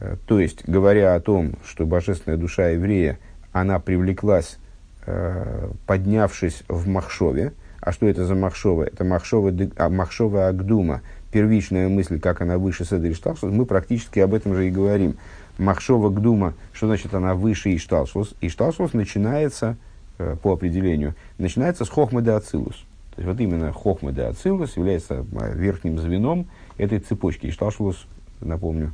Э, 0.00 0.16
то 0.26 0.40
есть, 0.40 0.68
говоря 0.68 1.14
о 1.14 1.20
том, 1.20 1.54
что 1.64 1.86
божественная 1.86 2.38
душа 2.38 2.68
еврея, 2.68 3.18
она 3.52 3.78
привлеклась, 3.78 4.58
э, 5.06 5.70
поднявшись 5.86 6.64
в 6.68 6.88
Махшове, 6.88 7.52
а 7.84 7.92
что 7.92 8.06
это 8.06 8.24
за 8.24 8.34
Махшова? 8.34 8.84
Это 8.84 9.04
Махшова, 9.04 9.52
а, 9.76 10.48
Агдума, 10.48 11.02
первичная 11.30 11.88
мысль, 11.90 12.18
как 12.18 12.40
она 12.40 12.56
выше 12.56 12.86
Седри 12.86 13.12
Шталшус, 13.12 13.52
мы 13.52 13.66
практически 13.66 14.20
об 14.20 14.32
этом 14.32 14.54
же 14.54 14.66
и 14.68 14.70
говорим. 14.70 15.16
Махшова 15.58 16.10
Гдума, 16.10 16.54
что 16.72 16.86
значит 16.86 17.14
она 17.14 17.34
выше 17.34 17.74
Ишталшус? 17.76 18.34
Ишталшус 18.40 18.92
начинается, 18.92 19.76
э, 20.18 20.36
по 20.42 20.52
определению, 20.52 21.14
начинается 21.38 21.84
с 21.84 21.88
Хохмы 21.88 22.22
де 22.22 22.32
Ацилус. 22.32 22.84
То 23.14 23.22
есть 23.22 23.28
вот 23.28 23.40
именно 23.40 23.72
Хохма 23.72 24.12
де 24.12 24.22
Ацилус 24.22 24.76
является 24.76 25.24
э, 25.30 25.54
верхним 25.54 25.98
звеном 25.98 26.46
этой 26.76 26.98
цепочки. 26.98 27.46
Ишталшус, 27.46 28.06
напомню, 28.40 28.92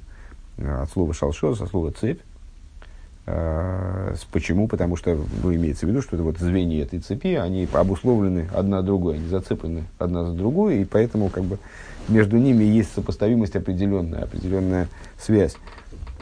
э, 0.58 0.82
от 0.82 0.90
слова 0.90 1.14
шалшос, 1.14 1.60
от 1.60 1.70
слова 1.70 1.92
цепь. 1.92 2.20
Почему? 4.32 4.66
Потому 4.66 4.96
что 4.96 5.16
ну, 5.44 5.54
имеется 5.54 5.86
в 5.86 5.88
виду, 5.88 6.02
что 6.02 6.16
это 6.16 6.24
вот 6.24 6.38
звенья 6.38 6.82
этой 6.82 6.98
цепи, 6.98 7.34
они 7.34 7.68
обусловлены 7.72 8.48
одна 8.52 8.82
другой, 8.82 9.16
они 9.16 9.28
зацеплены 9.28 9.84
одна 9.98 10.24
за 10.24 10.32
другой, 10.32 10.80
и 10.80 10.84
поэтому 10.84 11.28
как 11.28 11.44
бы 11.44 11.58
между 12.08 12.38
ними 12.38 12.64
есть 12.64 12.92
сопоставимость 12.92 13.54
определенная, 13.54 14.24
определенная 14.24 14.88
связь 15.16 15.54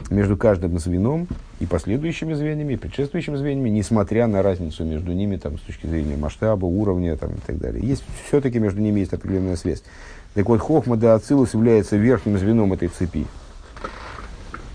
между 0.09 0.37
каждым 0.37 0.79
звеном 0.79 1.27
и 1.59 1.65
последующими 1.65 2.33
звеньями, 2.33 2.73
и 2.73 2.77
предшествующими 2.77 3.35
звеньями, 3.35 3.69
несмотря 3.69 4.27
на 4.27 4.41
разницу 4.41 4.83
между 4.83 5.13
ними 5.13 5.37
там, 5.37 5.57
с 5.57 5.61
точки 5.61 5.87
зрения 5.87 6.17
масштаба, 6.17 6.65
уровня 6.65 7.15
там, 7.17 7.31
и 7.31 7.39
так 7.45 7.57
далее. 7.57 7.85
Есть, 7.85 8.03
все-таки 8.27 8.59
между 8.59 8.81
ними 8.81 9.01
есть 9.01 9.13
определенная 9.13 9.55
связь. 9.55 9.83
Так 10.33 10.47
вот, 10.47 10.59
Хохма 10.59 10.97
де 10.97 11.07
Ацилус 11.07 11.53
является 11.53 11.97
верхним 11.97 12.37
звеном 12.37 12.73
этой 12.73 12.87
цепи. 12.87 13.25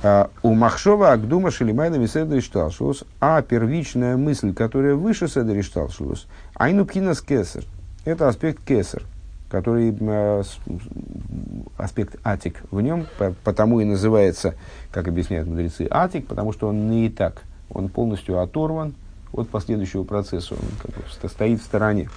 А, 0.03 0.31
у 0.43 0.53
Махшова 0.53 1.13
Агдума 1.13 1.51
Шелимайна 1.51 1.97
Миседри 1.97 2.41
Шталшус, 2.41 3.05
а 3.21 3.41
первичная 3.41 4.19
мысль, 4.19 4.53
которая 4.53 4.97
выше 4.97 5.29
Седри 5.29 5.63
Шталшус, 5.63 6.27
Айну 6.55 6.85
Кесар. 6.85 7.65
Это 8.05 8.29
аспект 8.29 8.63
Кесар, 8.65 9.03
который 9.55 9.97
э, 9.97 10.43
аспект 11.79 12.17
Атик 12.25 12.65
в 12.73 12.81
нем, 12.81 13.07
потому 13.45 13.79
и 13.79 13.85
называется, 13.85 14.57
как 14.91 15.07
объясняют 15.07 15.47
мудрецы, 15.47 15.87
Атик, 15.89 16.27
потому 16.27 16.53
что 16.53 16.67
он 16.67 16.91
не 16.91 17.07
и 17.07 17.09
так, 17.09 17.45
он 17.71 17.89
полностью 17.89 18.41
оторван 18.41 18.95
от 19.33 19.49
последующего 19.49 20.03
процесса, 20.03 20.55
он 20.55 20.67
как 20.83 20.91
бы 20.97 21.29
стоит 21.29 21.61
в 21.61 21.65
стороне. 21.65 22.09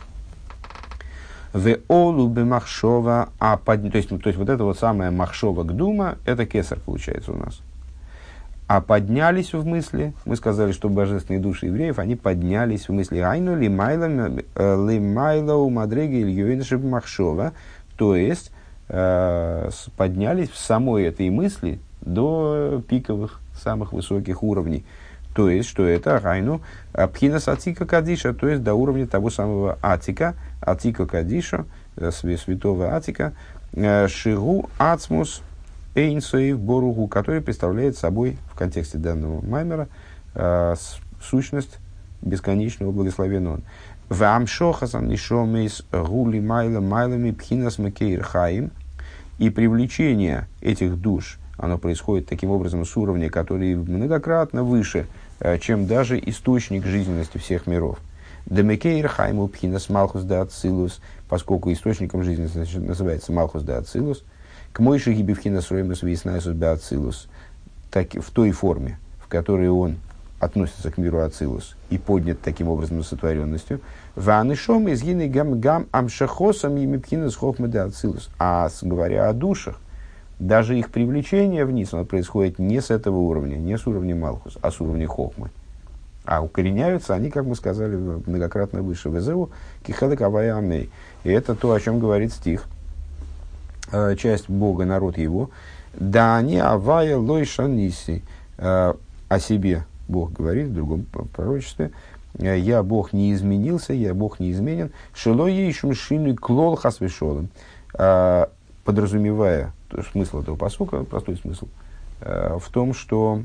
В 1.54 1.78
олу 1.88 2.28
махшова, 2.28 3.30
а 3.38 3.58
под, 3.58 3.92
то 3.92 3.98
есть, 3.98 4.10
то 4.10 4.16
есть 4.26 4.40
вот 4.40 4.50
это 4.50 4.64
вот 4.64 4.80
самое 4.80 5.12
махшова 5.12 5.64
гдума, 5.64 6.18
это 6.26 6.48
кесар 6.48 6.80
получается 6.80 7.34
у 7.34 7.38
нас 7.38 7.62
а 8.68 8.82
поднялись 8.82 9.54
в 9.54 9.66
мысли, 9.66 10.14
мы 10.26 10.36
сказали, 10.36 10.74
что 10.74 10.90
божественные 10.90 11.40
души 11.40 11.68
евреев, 11.68 12.00
они 12.00 12.18
поднялись 12.18 12.90
в 12.90 12.94
мысли. 12.94 13.20
Айну 13.20 13.56
э, 13.56 15.54
у 15.54 15.70
мадреги 15.70 16.22
Ильюиншиб 16.22 16.84
Махшова, 16.84 17.54
то 17.96 18.16
есть 18.16 18.52
э, 18.90 19.70
поднялись 19.96 20.50
в 20.50 20.58
самой 20.58 21.06
этой 21.06 21.30
мысли 21.30 21.80
до 22.02 22.84
пиковых, 22.90 23.40
самых 23.56 23.94
высоких 23.94 24.44
уровней. 24.44 24.86
То 25.34 25.50
есть, 25.50 25.70
что 25.70 25.86
это 25.86 26.18
Айну 26.18 26.62
Пхинас 27.14 27.48
Атика 27.48 27.86
Кадиша, 27.86 28.34
то 28.34 28.50
есть 28.50 28.64
до 28.64 28.74
уровня 28.74 29.08
того 29.08 29.30
самого 29.30 29.78
Атика, 29.82 30.36
Атика 30.62 31.06
Кадиша, 31.06 31.64
э, 31.96 32.12
святого 32.12 32.94
Атика, 32.94 33.32
Шигу 34.08 34.70
Ацмус 34.78 35.42
Эйнсоев 35.98 36.60
Боругу, 36.60 37.08
который 37.08 37.42
представляет 37.42 37.98
собой 37.98 38.38
в 38.52 38.56
контексте 38.56 39.00
данного 39.00 39.44
маймера 39.44 39.90
э, 40.36 40.76
сущность 41.20 41.80
бесконечного 42.22 42.92
благословенного. 42.92 43.62
В 44.08 44.24
Амшохасан 44.24 45.08
Нишомейс 45.08 45.84
Гули 45.92 46.40
Майла 46.40 46.82
Майлами 46.82 47.32
Пхинас 47.32 47.80
Макейр 47.80 48.22
Хаим 48.22 48.70
и 49.40 49.50
привлечение 49.50 50.48
этих 50.62 51.02
душ, 51.02 51.40
оно 51.58 51.80
происходит 51.80 52.28
таким 52.28 52.52
образом 52.52 52.86
с 52.86 52.96
уровня, 52.96 53.32
который 53.32 53.76
многократно 53.76 54.64
выше, 54.64 55.08
э, 55.40 55.58
чем 55.58 55.88
даже 55.88 56.20
источник 56.20 56.86
жизненности 56.86 57.40
всех 57.40 57.66
миров. 57.66 57.98
Демекейр 58.46 59.08
Хайму 59.08 59.48
Пхинас 59.48 59.90
Малхус 59.90 60.22
да 60.22 60.48
поскольку 61.28 61.74
источником 61.74 62.22
жизненности 62.22 62.78
называется 62.78 63.32
Малхус 63.32 63.64
да 63.64 63.80
Ацилус– 63.80 64.24
к 64.74 64.80
Мойши 64.80 65.14
Гибевхина 65.14 65.62
Сроймус 65.62 66.04
Виснайсус 66.04 66.54
Беацилус, 66.54 67.28
так 67.92 68.14
в 68.14 68.32
той 68.32 68.52
форме, 68.52 69.00
в 69.20 69.28
которой 69.28 69.70
он 69.70 69.98
относится 70.40 70.92
к 70.92 70.98
миру 70.98 71.20
Ацилус 71.20 71.76
и 71.90 71.98
поднят 71.98 72.42
таким 72.42 72.70
образом 72.70 73.04
сотворенностью, 73.04 73.82
Ванышом 74.16 74.88
из 74.88 75.02
гины 75.02 75.28
гам 75.28 75.60
гам 75.60 75.88
амшахосом 75.92 76.76
емипхина 76.76 77.30
схохмеда 77.30 77.86
Ацилус. 77.86 78.30
А 78.38 78.70
говоря 78.82 79.30
о 79.30 79.34
душах, 79.34 79.80
даже 80.40 80.78
их 80.78 80.92
привлечение 80.92 81.66
вниз, 81.66 81.94
оно 81.94 82.06
происходит 82.06 82.60
не 82.60 82.82
с 82.82 82.92
этого 82.92 83.18
уровня, 83.18 83.56
не 83.56 83.78
с 83.78 83.88
уровня 83.88 84.16
Малхус, 84.16 84.58
а 84.62 84.70
с 84.70 84.80
уровня 84.80 85.08
Хохмы. 85.08 85.50
А 86.26 86.44
укореняются 86.44 87.16
они, 87.16 87.32
как 87.32 87.46
мы 87.46 87.56
сказали, 87.56 87.96
многократно 87.96 88.82
выше. 88.82 89.10
Везеу 89.10 89.50
кихедек 89.86 90.22
амей. 90.22 90.90
И 91.24 91.32
это 91.32 91.56
то, 91.56 91.72
о 91.72 91.80
чем 91.80 92.00
говорит 92.00 92.34
стих– 92.34 92.66
часть 94.18 94.50
Бога, 94.50 94.86
народ 94.86 95.18
его, 95.18 95.50
да 95.94 96.38
они 96.38 96.58
авая 96.58 97.18
лой 97.18 97.46
шаниси. 97.46 98.24
Э, 98.58 98.94
о 99.30 99.40
себе 99.40 99.86
Бог 100.08 100.32
говорит 100.32 100.68
в 100.68 100.74
другом 100.74 101.04
пророчестве. 101.04 101.92
«Э, 102.38 102.58
я 102.58 102.84
Бог 102.84 103.14
не 103.14 103.34
изменился, 103.34 103.94
я 103.94 104.14
Бог 104.14 104.40
не 104.40 104.52
изменен. 104.52 104.92
Шило 105.14 105.48
ей 105.48 105.74
шумшины 105.74 106.36
клол 106.36 106.76
хасвешолом. 106.76 107.50
Подразумевая 107.94 109.74
смысл 110.12 110.42
этого 110.42 110.56
посука, 110.56 111.04
простой 111.04 111.36
смысл, 111.38 111.68
в 112.22 112.64
том, 112.72 112.94
что 112.94 113.42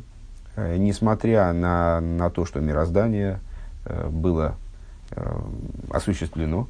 несмотря 0.57 1.53
на, 1.53 2.01
на 2.01 2.31
то, 2.31 2.45
что 2.45 2.61
мироздание 2.61 3.41
было 4.11 4.57
осуществлено, 5.91 6.69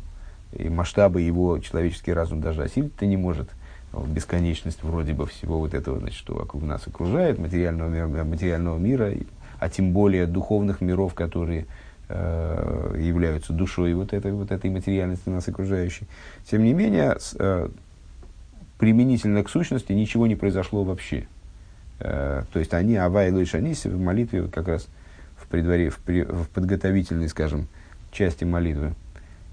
и 0.53 0.69
масштабы 0.69 1.21
его 1.23 1.59
человеческий 1.59 2.13
разум 2.13 2.41
даже 2.41 2.63
осилить-то 2.63 3.05
не 3.05 3.17
может– 3.17 3.51
бесконечность 4.07 4.83
вроде 4.83 5.13
бы 5.13 5.27
всего 5.27 5.59
вот 5.59 5.75
этого, 5.75 5.99
значит, 5.99 6.19
что 6.19 6.35
вокруг 6.35 6.63
нас 6.63 6.87
окружает, 6.87 7.39
материального 7.39 7.89
мира, 7.89 8.25
материального 8.25 8.79
мира 8.79 9.13
а 9.63 9.69
тем 9.69 9.93
более 9.93 10.27
духовных 10.27 10.81
миров, 10.81 11.15
которые 11.15 11.67
э, 12.09 12.97
являются 12.99 13.53
душой 13.53 13.95
вот 13.95 14.13
этой, 14.13 14.33
вот 14.33 14.51
этой 14.51 14.71
материальности 14.71 15.29
нас 15.29 15.47
окружающей. 15.47 16.07
Тем 16.51 16.65
не 16.65 16.73
менее, 16.73 17.17
с, 17.21 17.37
э, 17.39 17.69
применительно 18.79 19.45
к 19.45 19.49
сущности 19.49 19.93
ничего 19.93 20.27
не 20.27 20.35
произошло 20.35 20.83
вообще. 20.83 21.29
Э, 22.01 22.43
то 22.53 22.59
есть 22.59 22.75
они, 22.75 22.97
Ава 22.97 23.29
и 23.29 23.45
Шаниси, 23.45 23.87
в 23.87 24.01
молитве 24.01 24.49
как 24.49 24.67
раз 24.67 24.89
в, 25.37 25.47
предваре, 25.47 25.91
в, 25.91 25.99
при, 25.99 26.23
в 26.25 26.49
подготовительной, 26.49 27.29
скажем, 27.29 27.69
части 28.11 28.43
молитвы, 28.43 28.95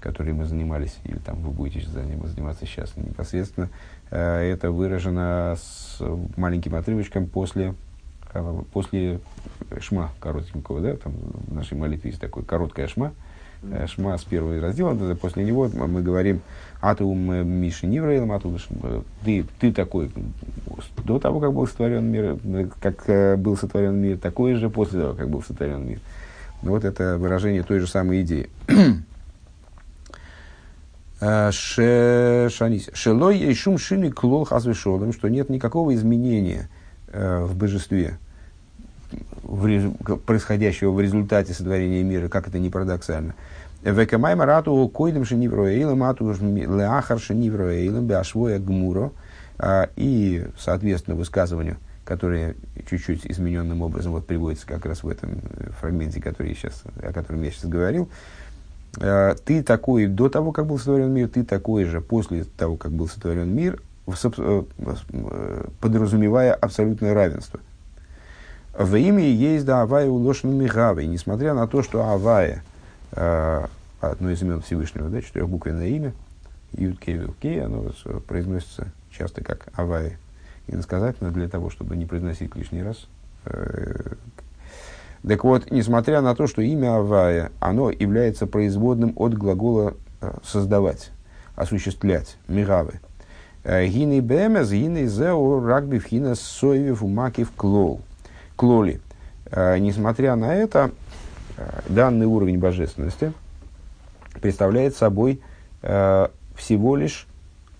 которой 0.00 0.32
мы 0.32 0.46
занимались, 0.46 0.98
или 1.04 1.18
там 1.18 1.40
вы 1.42 1.50
будете 1.50 1.86
заниматься 1.88 2.66
сейчас 2.66 2.96
непосредственно, 2.96 3.68
Э, 4.10 4.40
это 4.40 4.70
выражено 4.70 5.56
с 5.56 6.02
маленьким 6.36 6.74
отрывочком 6.74 7.26
после, 7.26 7.74
э, 8.34 8.62
после 8.72 9.20
шма 9.80 10.10
коротенького, 10.18 10.80
да, 10.80 10.96
там 10.96 11.12
в 11.46 11.54
нашей 11.54 11.76
молитве 11.76 12.10
есть 12.10 12.20
такой 12.20 12.42
короткая 12.42 12.88
шма, 12.88 13.12
э, 13.62 13.86
шма 13.86 14.18
с 14.18 14.24
первого 14.24 14.60
раздела, 14.60 15.14
после 15.14 15.44
него 15.44 15.68
мы 15.68 16.02
говорим 16.02 16.40
Атум 16.80 17.18
Миши 17.46 17.86
Нивраил, 17.86 18.32
Атум 18.32 18.58
ты, 19.24 19.44
ты 19.60 19.72
такой 19.72 20.10
до 21.04 21.20
того, 21.20 21.38
как 21.38 21.52
был 21.52 21.68
сотворен 21.68 22.06
мир, 22.06 22.36
как 22.80 23.38
был 23.38 23.56
сотворен 23.56 23.94
мир, 23.94 24.18
такой 24.18 24.54
же 24.54 24.70
после 24.70 25.02
того, 25.02 25.14
как 25.14 25.28
был 25.28 25.42
сотворен 25.42 25.86
мир. 25.86 26.00
Вот 26.62 26.84
это 26.84 27.16
выражение 27.16 27.62
той 27.62 27.78
же 27.78 27.86
самой 27.86 28.22
идеи. 28.22 28.50
Шелой 32.94 33.38
и 33.38 33.54
шум 33.54 33.78
шины 33.78 34.10
клол 34.10 34.44
хазвешолом, 34.44 35.12
что 35.12 35.28
нет 35.28 35.50
никакого 35.50 35.94
изменения 35.94 36.68
э, 37.08 37.44
в 37.44 37.54
божестве, 37.54 38.18
в, 39.42 39.90
происходящего 40.16 40.92
в 40.92 41.00
результате 41.00 41.52
сотворения 41.52 42.02
мира, 42.02 42.28
как 42.28 42.48
это 42.48 42.58
не 42.58 42.70
парадоксально. 42.70 43.34
Векамай 43.82 44.34
марату 44.34 44.88
койдем 44.88 45.24
шенивроэйлем, 45.24 46.02
ату 46.02 46.32
леахар 46.32 47.18
шенивроэйлем, 47.18 48.06
беашвоя 48.06 48.58
гмуро. 48.58 49.12
И, 49.96 50.46
соответственно, 50.58 51.16
высказыванию, 51.16 51.76
которое 52.04 52.54
чуть-чуть 52.88 53.26
измененным 53.26 53.82
образом 53.82 54.12
вот 54.12 54.26
приводится 54.26 54.66
как 54.66 54.86
раз 54.86 55.02
в 55.02 55.08
этом 55.08 55.42
фрагменте, 55.78 56.20
который 56.22 56.48
я 56.48 56.54
сейчас, 56.54 56.82
о 57.02 57.12
котором 57.12 57.42
я 57.42 57.50
сейчас 57.50 57.66
говорил, 57.66 58.08
ты 58.94 59.62
такой 59.62 60.06
до 60.06 60.28
того, 60.28 60.52
как 60.52 60.66
был 60.66 60.78
сотворен 60.78 61.12
мир, 61.12 61.28
ты 61.28 61.44
такой 61.44 61.84
же 61.84 62.00
после 62.00 62.44
того, 62.44 62.76
как 62.76 62.92
был 62.92 63.08
сотворен 63.08 63.54
мир, 63.54 63.80
подразумевая 65.80 66.54
абсолютное 66.54 67.14
равенство. 67.14 67.60
В 68.76 68.96
имя 68.96 69.24
есть 69.24 69.64
да 69.64 69.82
Авая 69.82 70.08
улошен 70.08 70.56
Мигавой, 70.56 71.06
несмотря 71.06 71.54
на 71.54 71.66
то, 71.66 71.82
что 71.82 72.04
Авая, 72.08 72.62
э, 73.12 73.66
одно 74.00 74.30
из 74.30 74.40
имен 74.42 74.62
Всевышнего, 74.62 75.08
да, 75.08 75.20
четырехбуквенное 75.20 75.88
имя, 75.88 76.12
Юткей 76.72 77.20
Кей, 77.40 77.64
оно 77.64 77.90
произносится 78.26 78.86
часто 79.10 79.42
как 79.42 79.68
Авая, 79.74 80.18
иносказательно 80.68 81.30
для 81.30 81.48
того, 81.48 81.70
чтобы 81.70 81.96
не 81.96 82.06
произносить 82.06 82.54
лишний 82.54 82.82
раз. 82.82 83.08
Э, 85.22 85.28
так 85.28 85.44
вот, 85.44 85.70
несмотря 85.70 86.20
на 86.20 86.34
то, 86.34 86.46
что 86.46 86.62
имя 86.62 86.96
Авая, 86.96 87.52
оно 87.60 87.90
является 87.90 88.46
производным 88.46 89.12
от 89.16 89.34
глагола 89.34 89.94
э, 90.20 90.32
создавать, 90.44 91.10
осуществлять, 91.56 92.36
мигавы. 92.48 93.00
Гины 93.62 94.20
бемез, 94.20 94.70
гины 94.70 95.06
зеу, 95.06 95.62
рагби 95.62 95.98
вхина 95.98 96.34
соевев 96.34 97.02
умакив 97.02 97.50
клол 97.54 98.00
клоли. 98.60 99.00
Э, 99.50 99.78
несмотря 99.78 100.36
на 100.36 100.54
это, 100.54 100.90
э, 101.56 101.80
данный 101.88 102.26
уровень 102.26 102.58
божественности 102.58 103.32
представляет 104.42 104.94
собой 104.94 105.40
э, 105.80 106.28
всего 106.54 106.94
лишь 106.94 107.26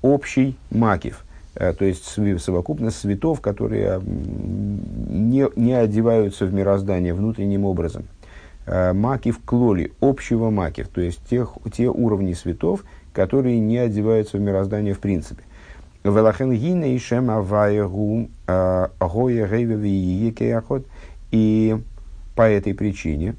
общий 0.01 0.57
макив, 0.71 1.23
то 1.55 1.85
есть 1.85 2.05
совокупность 2.43 2.99
светов, 2.99 3.41
которые 3.41 4.01
не, 4.03 5.49
не 5.57 5.73
одеваются 5.73 6.47
в 6.47 6.55
мироздание 6.55 7.13
внутренним 7.15 7.65
образом. 7.65 8.05
Макив 8.67 9.41
клоли, 9.45 9.93
общего 10.01 10.51
макив, 10.51 10.89
то 10.89 11.01
есть 11.01 11.21
тех, 11.29 11.55
те 11.73 11.89
уровни 11.89 12.35
светов, 12.35 12.85
которые 13.13 13.59
не 13.59 13.79
одеваются 13.79 14.37
в 14.37 14.41
мироздание 14.41 14.95
в 14.95 15.01
принципе. 15.01 15.43
Велахен 16.05 16.53
гине 16.53 16.95
и 16.95 16.99
шем 16.99 17.31
авая 17.31 17.87
гум 17.87 18.31
гоя 18.47 19.49
гейве 19.49 20.35
И 21.31 21.79
по 22.35 22.43
этой 22.43 22.75
причине 22.75 23.35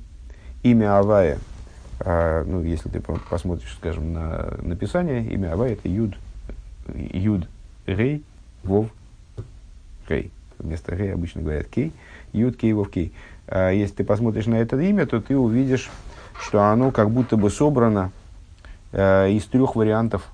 имя 0.63 0.99
Авая, 0.99 1.39
ну, 2.05 2.63
если 2.63 2.89
ты 2.89 3.01
посмотришь, 3.01 3.73
скажем, 3.77 4.13
на 4.13 4.53
написание, 4.61 5.23
имя 5.25 5.53
Авая 5.53 5.73
это 5.73 5.87
Юд, 5.87 6.13
Юд 6.93 7.47
Рей, 7.85 8.23
Вов, 8.63 8.87
Рей. 10.07 10.31
Вместо 10.59 10.95
Рей 10.95 11.13
обычно 11.13 11.41
говорят 11.41 11.67
Кей, 11.67 11.91
Юд 12.33 12.57
Кей, 12.57 12.73
Вов 12.73 12.89
Кей. 12.89 13.11
А, 13.47 13.71
если 13.71 13.95
ты 13.95 14.03
посмотришь 14.03 14.45
на 14.45 14.55
это 14.55 14.79
имя, 14.79 15.05
то 15.05 15.21
ты 15.21 15.37
увидишь, 15.37 15.89
что 16.39 16.63
оно 16.63 16.91
как 16.91 17.09
будто 17.09 17.37
бы 17.37 17.49
собрано 17.49 18.11
а, 18.91 19.27
из 19.27 19.45
трех 19.45 19.75
вариантов 19.75 20.29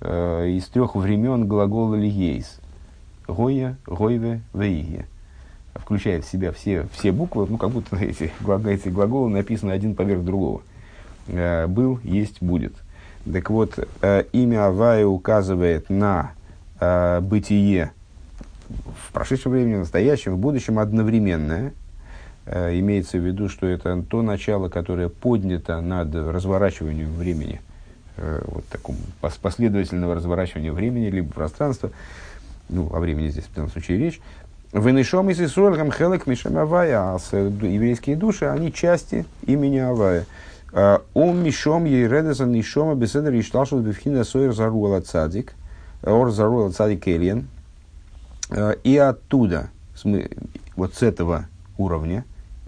э, 0.00 0.48
из 0.50 0.66
трех 0.66 0.94
времен 0.94 1.46
глагола 1.46 1.94
лиейс. 1.94 2.60
Гоя, 3.26 3.76
гойве, 3.86 4.40
вейге. 4.54 5.06
Включает 5.74 6.24
в 6.24 6.30
себя 6.30 6.52
все, 6.52 6.86
все 6.92 7.12
буквы, 7.12 7.46
ну, 7.48 7.58
как 7.58 7.70
будто 7.70 7.96
эти, 7.96 8.32
эти 8.68 8.88
глаголы 8.88 9.30
написаны 9.30 9.72
один 9.72 9.94
поверх 9.94 10.24
другого. 10.24 10.62
Э, 11.28 11.66
был, 11.66 12.00
есть, 12.02 12.42
будет. 12.42 12.74
Так 13.30 13.50
вот, 13.50 13.78
э, 14.02 14.24
имя 14.32 14.66
Авая 14.66 15.06
указывает 15.06 15.90
на 15.90 16.32
э, 16.80 17.20
бытие 17.20 17.92
в 18.68 19.12
прошедшем 19.12 19.52
времени, 19.52 19.76
в 19.76 19.80
настоящем, 19.80 20.34
в 20.34 20.38
будущем 20.38 20.78
одновременное. 20.78 21.72
Э, 22.46 22.78
имеется 22.78 23.18
в 23.18 23.26
виду, 23.26 23.48
что 23.48 23.66
это 23.66 24.02
то 24.02 24.22
начало, 24.22 24.68
которое 24.68 25.08
поднято 25.08 25.80
над 25.80 26.14
разворачиванием 26.14 27.12
времени– 27.14 27.60
э, 28.16 28.42
вот 28.46 28.64
такому 28.66 28.98
последовательного 29.20 30.14
разворачивания 30.14 30.72
времени, 30.72 31.08
либо 31.10 31.32
пространства, 31.32 31.90
ну, 32.68 32.90
о 32.92 33.00
времени 33.00 33.28
здесь 33.28 33.44
в 33.44 33.54
данном 33.54 33.70
случае 33.70 33.98
речь, 33.98 34.20
Венешом 34.72 35.30
из 35.30 35.40
Исруэльгам 35.40 35.92
Хелек 35.92 36.26
Мишем 36.26 36.58
Авая, 36.58 36.98
а 36.98 37.18
еврейские 37.32 38.16
души, 38.16 38.46
они 38.46 38.72
части 38.72 39.24
имени 39.46 39.78
Авая. 39.78 40.26
Ом 41.14 41.42
Мишом 41.42 41.84
Ейредесан 41.84 42.50
Нишома 42.50 42.94
Беседер 42.94 43.32
Ишталшут 43.38 43.82
Бевхина 43.82 44.24
Сойер 44.24 44.52
Заруэла 44.52 45.00
Цадик, 45.00 45.54
Ор 46.02 46.30
Заруэла 46.30 46.70
Цадик 46.70 47.08
Эльен. 47.08 47.48
И 48.84 48.96
оттуда, 48.96 49.70
вот 50.76 50.94
с 50.94 51.02
этого 51.02 51.46
уровня, 51.78 52.24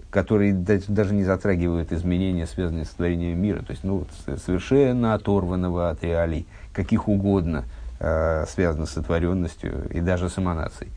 которые 0.09 0.53
даже 0.53 1.13
не 1.13 1.23
затрагивают 1.23 1.91
изменения, 1.91 2.47
связанные 2.47 2.85
с 2.85 2.89
творением 2.89 3.39
мира, 3.41 3.59
то 3.59 3.71
есть 3.71 3.83
ну, 3.83 4.05
совершенно 4.43 5.13
оторванного 5.13 5.89
от 5.89 6.03
реалий, 6.03 6.47
каких 6.73 7.07
угодно, 7.07 7.65
э, 7.99 8.45
связано 8.47 8.85
с 8.85 8.91
сотворенностью 8.91 9.87
и 9.91 9.99
даже 9.99 10.29
с 10.29 10.39
эманацией. 10.39 10.91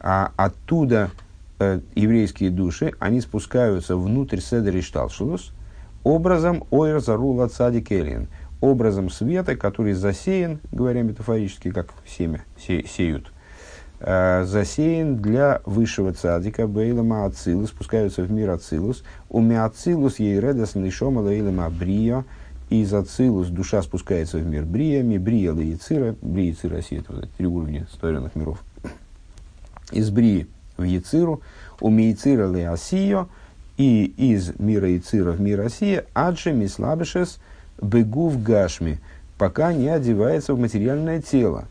А 0.00 0.32
оттуда 0.36 1.10
э, 1.58 1.80
еврейские 1.94 2.50
души, 2.50 2.92
они 2.98 3.20
спускаются 3.20 3.96
внутрь 3.96 4.40
Седери 4.40 4.80
Шталшулус 4.80 5.52
образом 6.04 6.64
Ойр 6.70 7.00
Зарула 7.00 7.48
Элиен, 7.48 8.28
образом 8.60 9.10
света, 9.10 9.56
который 9.56 9.92
засеян, 9.92 10.60
говоря 10.72 11.02
метафорически, 11.02 11.70
как 11.70 11.92
семя 12.06 12.44
се, 12.58 12.84
сеют– 12.86 13.32
Э, 14.00 14.44
засеян 14.44 15.16
для 15.16 15.60
высшего 15.64 16.12
цадика, 16.12 16.68
бейлама 16.68 17.24
ацилус, 17.24 17.70
спускаются 17.70 18.22
в 18.22 18.30
мир 18.30 18.50
ацилус, 18.50 19.02
у 19.28 19.40
миацилус 19.40 20.20
ей 20.20 20.38
редас 20.38 20.76
нишома 20.76 21.18
лейлама 21.18 21.68
брио, 21.68 22.24
из 22.70 22.94
ацилус 22.94 23.48
душа 23.48 23.82
спускается 23.82 24.38
в 24.38 24.46
мир 24.46 24.64
брия, 24.64 25.02
ми 25.02 25.18
брия 25.18 25.52
леяцира, 25.52 26.14
брия 26.22 26.54
и 26.62 26.68
Россия, 26.68 27.00
это 27.00 27.12
вот 27.12 27.30
три 27.32 27.46
уровня 27.46 27.88
створенных 27.92 28.36
миров. 28.36 28.62
Из 29.90 30.10
брии 30.10 30.46
в 30.76 30.84
яциру, 30.84 31.40
у 31.80 31.90
миицира 31.90 32.48
леасио, 32.48 33.26
и 33.78 34.04
из 34.04 34.56
мира 34.60 34.88
яцира 34.88 35.32
в 35.32 35.40
мир 35.40 35.58
Россия, 35.58 36.04
аджи 36.14 36.52
мислабешес 36.52 37.40
бегу 37.80 38.28
в 38.28 38.42
гашми, 38.42 39.00
пока 39.36 39.72
не 39.72 39.88
одевается 39.88 40.54
в 40.54 40.60
материальное 40.60 41.20
тело, 41.20 41.66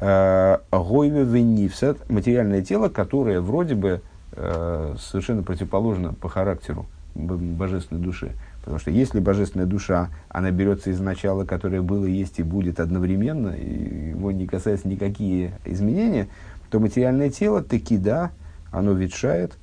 Э, 0.00 0.58
Гойве 0.70 1.24
венивсет, 1.24 2.08
материальное 2.08 2.62
тело, 2.62 2.88
которое 2.88 3.40
вроде 3.40 3.74
бы 3.74 4.00
э, 4.32 4.94
совершенно 4.98 5.42
противоположно 5.42 6.12
по 6.14 6.28
характеру 6.28 6.86
божественной 7.16 8.00
души. 8.00 8.30
Потому 8.60 8.78
что 8.78 8.92
если 8.92 9.18
божественная 9.18 9.66
душа, 9.66 10.10
она 10.28 10.52
берется 10.52 10.90
из 10.90 11.00
начала, 11.00 11.44
которое 11.44 11.82
было, 11.82 12.04
есть 12.04 12.38
и 12.38 12.44
будет 12.44 12.78
одновременно, 12.78 13.48
и 13.48 14.10
его 14.10 14.30
не 14.30 14.46
касаются 14.46 14.86
никакие 14.86 15.52
изменения, 15.64 16.28
то 16.70 16.78
материальное 16.78 17.30
тело 17.30 17.62
таки 17.62 17.98
да, 17.98 18.30
оно 18.70 18.92
ветшает 18.92 19.54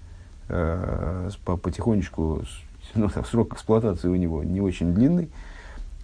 э, 0.49 1.29
потихонечку, 1.45 2.41
ну, 2.95 3.09
срок 3.31 3.53
эксплуатации 3.53 4.09
у 4.09 4.15
него 4.15 4.43
не 4.43 4.59
очень 4.59 4.93
длинный, 4.93 5.29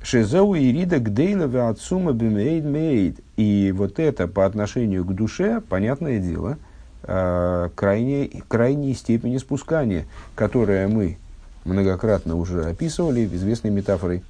Шезеу 0.04 0.56
и 0.56 0.72
Рида 0.72 1.00
Гдейлова 1.00 1.70
отсума 1.70 2.14
бимейд 2.14 2.66
мейд. 2.66 3.20
И 3.38 3.72
вот 3.76 4.00
это 4.00 4.28
по 4.28 4.46
отношению 4.46 5.06
к 5.06 5.14
душе, 5.14 5.62
понятное 5.62 6.20
дело, 6.20 6.58
э, 7.04 7.70
крайней, 7.76 8.44
крайней 8.48 8.94
степени 8.96 9.38
спускания, 9.38 10.06
которое 10.36 10.88
мы 10.88 11.18
многократно 11.66 12.36
уже 12.36 12.66
описывали 12.66 13.26
известной 13.26 13.70
метафорой, 13.70 14.24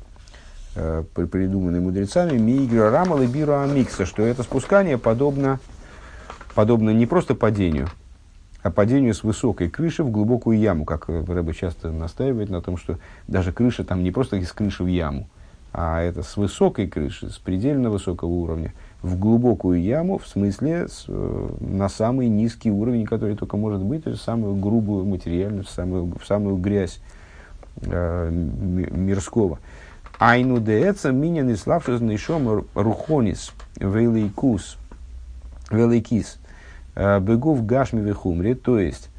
э, 0.75 1.03
придуманной 1.13 1.79
мудрецами, 1.79 2.37
мигра 2.37 3.05
и 3.21 3.27
бира 3.27 3.63
амикса, 3.63 4.05
что 4.05 4.23
это 4.23 4.43
спускание 4.43 4.97
подобно, 4.97 5.59
подобно 6.53 6.89
не 6.89 7.05
просто 7.05 7.33
падению, 7.33 7.87
а 8.61 8.71
падению 8.71 9.13
с 9.13 9.23
высокой 9.23 9.69
крыши 9.69 10.03
в 10.03 10.11
глубокую 10.11 10.59
яму, 10.59 10.83
как 10.83 11.07
Рэба 11.07 11.53
часто 11.53 11.91
настаивает 11.91 12.49
на 12.49 12.61
том, 12.61 12.77
что 12.77 12.99
даже 13.27 13.53
крыша 13.53 13.85
там 13.85 14.03
не 14.03 14.11
просто 14.11 14.35
из 14.35 14.51
крыши 14.51 14.83
в 14.83 14.87
яму, 14.87 15.29
а 15.73 16.01
это 16.01 16.21
с 16.21 16.35
высокой 16.35 16.87
крыши, 16.87 17.29
с 17.29 17.37
предельно 17.37 17.89
высокого 17.89 18.29
уровня, 18.29 18.73
в 19.01 19.17
глубокую 19.17 19.81
яму, 19.81 20.17
в 20.17 20.27
смысле 20.27 20.87
с, 20.87 21.05
э, 21.07 21.49
на 21.61 21.87
самый 21.87 22.27
низкий 22.27 22.69
уровень, 22.69 23.05
который 23.05 23.35
только 23.35 23.57
может 23.57 23.81
быть, 23.81 24.03
то 24.03 24.09
есть 24.09 24.21
самую 24.21 24.55
грубую 24.55 25.05
материальную, 25.05 25.63
самую, 25.63 26.13
в 26.19 26.25
самую 26.25 26.57
грязь 26.57 26.99
э, 27.83 28.29
мирского. 28.29 29.59
Айну 30.19 30.59
деэца 30.59 31.11
минин 31.11 31.49
и 31.49 31.55
славшись 31.55 32.01
нишом 32.01 32.65
рухонис 32.75 33.53
великус 33.77 34.77
э, 35.71 37.19
бегов 37.21 37.65
гашми 37.65 38.01
вехумре, 38.01 38.55
то 38.55 38.77
есть 38.77 39.09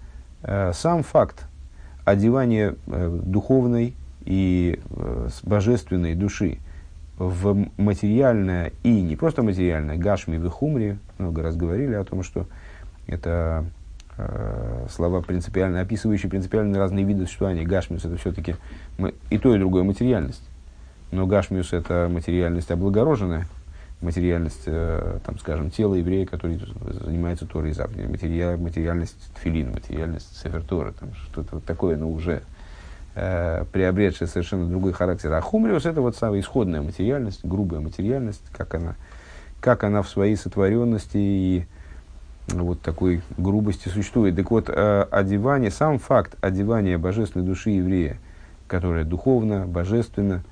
э, 0.42 0.72
сам 0.74 1.03
факт 1.03 1.46
одевания 2.05 2.76
духовной 2.86 3.94
и 4.25 4.81
э, 4.91 5.29
с 5.31 5.45
божественной 5.45 6.14
души 6.14 6.59
в 7.18 7.68
материальное 7.77 8.73
и 8.83 9.01
не 9.01 9.16
просто 9.16 9.43
материальное, 9.43 9.97
гашми 9.97 10.39
в 10.39 10.49
хумре, 10.49 10.99
много 11.18 11.43
раз 11.43 11.57
говорили 11.57 11.95
о 11.95 12.05
том, 12.05 12.23
что 12.23 12.47
это 13.07 13.64
э, 14.16 14.87
слова 14.91 15.20
принципиально, 15.20 15.81
описывающие 15.81 16.31
принципиально 16.31 16.79
разные 16.79 17.05
виды 17.05 17.27
существования. 17.27 17.64
Гашмиус 17.64 18.05
это 18.05 18.16
все-таки 18.16 18.57
и 19.31 19.39
то, 19.39 19.55
и 19.55 19.59
другое 19.59 19.85
материальность. 19.85 20.49
Но 21.11 21.27
гашмиус 21.27 21.73
это 21.73 22.09
материальность 22.11 22.70
облагороженная, 22.70 23.47
материальность, 24.01 24.62
э, 24.66 25.18
там, 25.25 25.39
скажем, 25.39 25.70
тела 25.70 25.95
еврея, 25.95 26.27
который 26.27 26.61
занимается 27.05 27.47
Торой 27.47 27.73
и 27.73 28.07
материаль, 28.07 28.59
материальность 28.59 29.33
тфилина, 29.35 29.73
материальность 29.73 30.37
сефертора, 30.43 30.93
там, 30.93 31.14
что-то 31.14 31.57
вот 31.57 31.64
такое, 31.64 31.97
но 31.97 32.11
уже 32.11 32.43
э, 33.14 33.64
приобретшее 33.72 34.28
совершенно 34.28 34.66
другой 34.66 34.92
характер. 34.92 35.32
А 35.32 35.40
хумриус 35.40 35.86
это 35.86 36.00
вот 36.00 36.16
самая 36.16 36.40
исходная 36.40 36.82
материальность, 36.82 37.44
грубая 37.44 37.80
материальность, 37.80 38.42
как 38.52 38.74
она, 38.74 38.94
как 39.60 39.84
она 39.84 40.02
в 40.02 40.08
своей 40.08 40.36
сотворенности 40.36 41.16
и 41.16 41.66
вот 42.48 42.80
такой 42.80 43.22
грубости 43.36 43.88
существует. 43.88 44.36
Так 44.36 44.50
вот, 44.50 44.68
э, 44.68 45.06
одевание, 45.10 45.70
сам 45.70 45.98
факт 45.98 46.36
одевания 46.40 46.98
божественной 46.98 47.46
души 47.46 47.70
еврея, 47.70 48.18
которая 48.66 49.04
духовно, 49.04 49.66
божественно, 49.66 50.42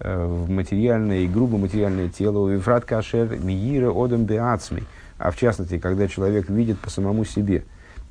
э, 0.00 0.26
в 0.26 0.50
материальное 0.50 1.20
и 1.20 1.28
грубо 1.28 1.56
материальное 1.58 2.08
тело, 2.08 2.48
вифрат 2.48 2.84
кашер 2.84 3.38
миира 3.38 3.90
одам 3.94 4.24
беацми, 4.24 4.84
а 5.18 5.30
в 5.30 5.36
частности, 5.36 5.78
когда 5.78 6.06
человек 6.06 6.48
видит 6.48 6.78
по 6.78 6.90
самому 6.90 7.24
себе. 7.24 7.64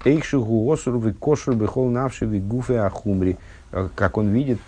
Эйшигу 0.06 0.72
осур 0.72 1.14
кошур 1.14 1.56
бехол 1.56 1.90
навши 1.90 2.26
гуфе 2.26 2.80
ахумри, 2.80 3.38
как 3.72 4.18
он 4.18 4.30
видит 4.30 4.60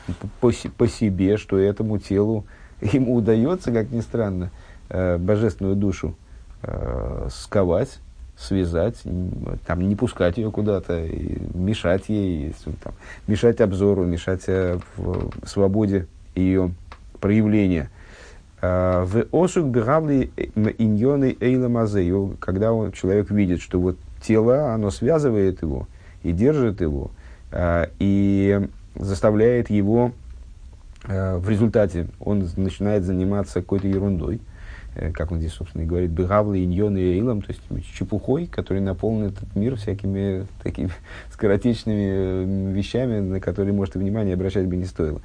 по, 0.41 0.51
по 0.77 0.87
себе, 0.87 1.37
что 1.37 1.57
этому 1.57 1.99
телу 1.99 2.45
ему 2.81 3.15
удается, 3.15 3.71
как 3.71 3.91
ни 3.91 4.01
странно, 4.01 4.51
божественную 4.89 5.75
душу 5.75 6.15
сковать, 7.29 7.99
связать, 8.39 9.01
там, 9.65 9.87
не 9.87 9.95
пускать 9.95 10.37
ее 10.37 10.49
куда-то, 10.49 11.07
мешать 11.53 12.05
ей, 12.07 12.53
там, 12.81 12.93
мешать 13.27 13.59
обзору, 13.59 14.05
мешать 14.05 14.43
э, 14.47 14.79
свободе 15.45 16.07
ее 16.35 16.71
проявления. 17.19 17.89
В 18.61 19.25
осук 19.31 19.67
бегавли 19.67 20.31
иньоны 20.77 21.37
эйла 21.39 22.35
когда 22.39 22.73
он, 22.73 22.91
человек 22.91 23.31
видит, 23.31 23.61
что 23.61 23.79
вот 23.79 23.97
тело, 24.21 24.73
оно 24.73 24.91
связывает 24.91 25.61
его 25.61 25.87
и 26.23 26.33
держит 26.33 26.81
его, 26.81 27.11
и 27.99 28.67
заставляет 28.99 29.69
его 29.71 30.11
э, 31.05 31.37
в 31.37 31.49
результате 31.49 32.07
он 32.19 32.47
начинает 32.55 33.03
заниматься 33.03 33.61
какой-то 33.61 33.87
ерундой, 33.87 34.39
Э, 34.95 35.11
как 35.11 35.31
он 35.31 35.39
здесь, 35.39 35.53
собственно, 35.53 35.83
и 35.83 35.85
говорит, 35.85 36.11
бегавлы, 36.11 36.63
иньон 36.63 36.97
и 36.97 37.01
эйлом, 37.01 37.41
то 37.41 37.51
есть 37.51 37.61
чепухой, 37.95 38.47
который 38.47 38.81
наполнен 38.81 39.27
этот 39.27 39.55
мир 39.55 39.75
всякими 39.75 40.45
такими 40.63 40.91
скоротечными 41.31 42.07
э, 42.09 42.71
вещами, 42.73 43.19
на 43.19 43.39
которые, 43.39 43.73
может, 43.73 43.95
и 43.95 43.99
внимание 43.99 44.33
обращать 44.33 44.65
бы 44.65 44.75
не 44.75 44.85
стоило. 44.85 45.21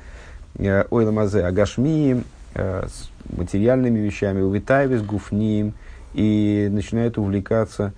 Ойлом 0.91 1.19
азе 1.19 1.45
агашмием, 1.45 2.23
с 2.55 3.11
материальными 3.37 3.99
вещами, 3.99 4.41
увитайвис 4.41 5.03
гуфнием, 5.03 5.75
и 6.13 6.69
начинает 6.71 7.19
увлекаться 7.19 7.93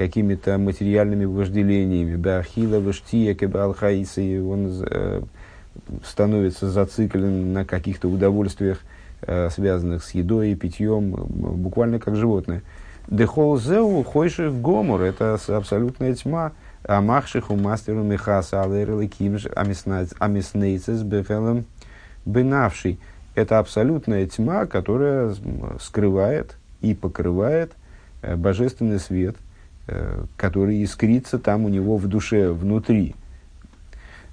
какими-то 0.00 0.56
материальными 0.56 1.26
вожделениями. 1.26 2.16
Бахила, 2.16 2.80
Ваштия, 2.80 3.34
Кебалхаиса, 3.34 4.20
и 4.20 4.38
он 4.38 4.84
становится 6.04 6.70
зациклен 6.70 7.52
на 7.52 7.64
каких-то 7.64 8.08
удовольствиях, 8.08 8.78
Э, 9.22 9.50
связанных 9.50 10.02
с 10.02 10.12
едой 10.12 10.52
и 10.52 10.54
питьем, 10.54 11.10
буквально 11.10 11.98
как 11.98 12.16
животное. 12.16 12.62
Дехол 13.08 13.58
зеу 13.58 14.02
хойших 14.02 14.54
гомор, 14.54 15.02
это 15.02 15.38
абсолютная 15.48 16.14
тьма. 16.14 16.52
Амахшиху 16.84 17.54
мастеру 17.54 18.02
михаса 18.02 18.62
алэрэлэ 18.62 19.08
кимж 19.08 19.46
амиснейцес 19.54 21.02
бефелем 21.02 21.66
бенавший. 22.24 22.98
Это 23.34 23.58
абсолютная 23.58 24.26
тьма, 24.26 24.64
которая 24.64 25.34
скрывает 25.80 26.56
и 26.80 26.94
покрывает 26.94 27.72
э, 28.22 28.36
божественный 28.36 28.98
свет, 28.98 29.36
э, 29.36 29.49
который 30.36 30.82
искрится 30.84 31.38
там 31.38 31.64
у 31.64 31.68
него 31.68 31.96
в 31.96 32.06
душе, 32.06 32.50
внутри. 32.52 33.14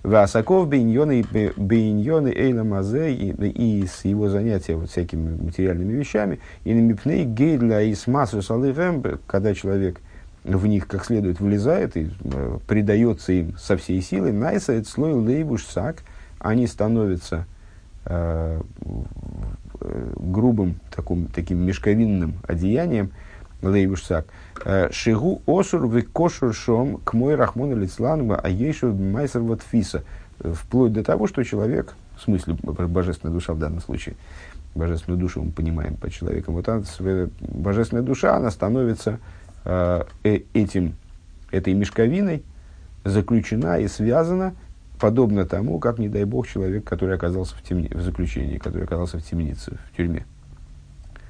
Васаков 0.04 0.70
бейньоны 0.70 2.30
эйла 2.30 2.64
мазе 2.64 3.14
и 3.14 3.86
с 3.86 4.06
его 4.06 4.30
занятия 4.30 4.76
вот 4.76 4.90
всякими 4.90 5.36
материальными 5.36 5.94
вещами, 5.94 6.40
и 6.64 6.74
на 6.74 6.80
мипней 6.80 7.26
гейдля 7.26 7.82
и 7.82 7.94
смасу 7.94 8.42
салыхэм, 8.42 9.04
когда 9.26 9.54
человек 9.54 10.00
в 10.46 10.66
них 10.66 10.88
как 10.88 11.04
следует 11.06 11.40
влезает 11.40 11.98
и 11.98 12.10
э, 12.24 12.58
предается 12.68 13.34
им 13.34 13.58
со 13.58 13.76
всей 13.76 14.02
силы, 14.02 14.32
найсает 14.32 14.88
слой 14.88 15.14
лейбуш 15.14 15.66
сак, 15.66 16.04
они 16.40 16.68
становятся 16.68 17.46
э, 18.06 18.62
э, 19.82 20.14
грубым 20.16 20.80
таким, 20.96 21.28
таким 21.28 21.66
мешковинным 21.66 22.36
одеянием, 22.48 23.12
лейбуш 23.62 24.04
сак, 24.04 24.28
Э, 24.66 24.90
Шигу 24.92 25.42
осур 25.46 25.88
вы 25.88 26.02
кошур 26.02 26.54
шом 26.54 26.98
к 27.04 27.14
мой 27.14 27.36
рахмон 27.36 27.80
лицлану, 27.80 28.38
а 28.42 28.50
ейшу 28.50 28.94
майсер 28.94 29.42
вот 29.42 29.62
фиса. 29.62 30.04
Э, 30.40 30.54
вплоть 30.54 30.94
до 30.94 31.04
того, 31.04 31.28
что 31.28 31.44
человек, 31.44 31.94
в 32.18 32.22
смысле 32.22 32.56
божественная 32.64 33.34
душа 33.34 33.54
в 33.54 33.60
данном 33.60 33.82
случае, 33.82 34.16
божественную 34.76 35.20
душу 35.20 35.44
мы 35.44 35.52
понимаем 35.52 35.96
по 35.96 36.10
человеку, 36.10 36.52
вот 36.52 36.68
она, 36.68 36.84
божественная 37.40 38.04
душа, 38.04 38.36
она 38.36 38.52
становится 38.52 39.20
э, 39.66 40.04
этим, 40.54 40.96
этой 41.52 41.74
мешковиной 41.74 42.44
заключена 43.04 43.80
и 43.80 43.88
связана, 43.88 44.54
подобно 45.00 45.46
тому, 45.46 45.80
как, 45.80 46.00
не 46.00 46.10
дай 46.10 46.26
бог, 46.26 46.48
человек, 46.48 46.84
который 46.84 47.16
оказался 47.16 47.56
в, 47.56 47.62
темни, 47.62 47.88
в 47.88 48.02
заключении, 48.02 48.58
который 48.58 48.84
оказался 48.84 49.20
в 49.20 49.24
темнице, 49.24 49.78
в 49.92 49.96
тюрьме. 49.98 50.26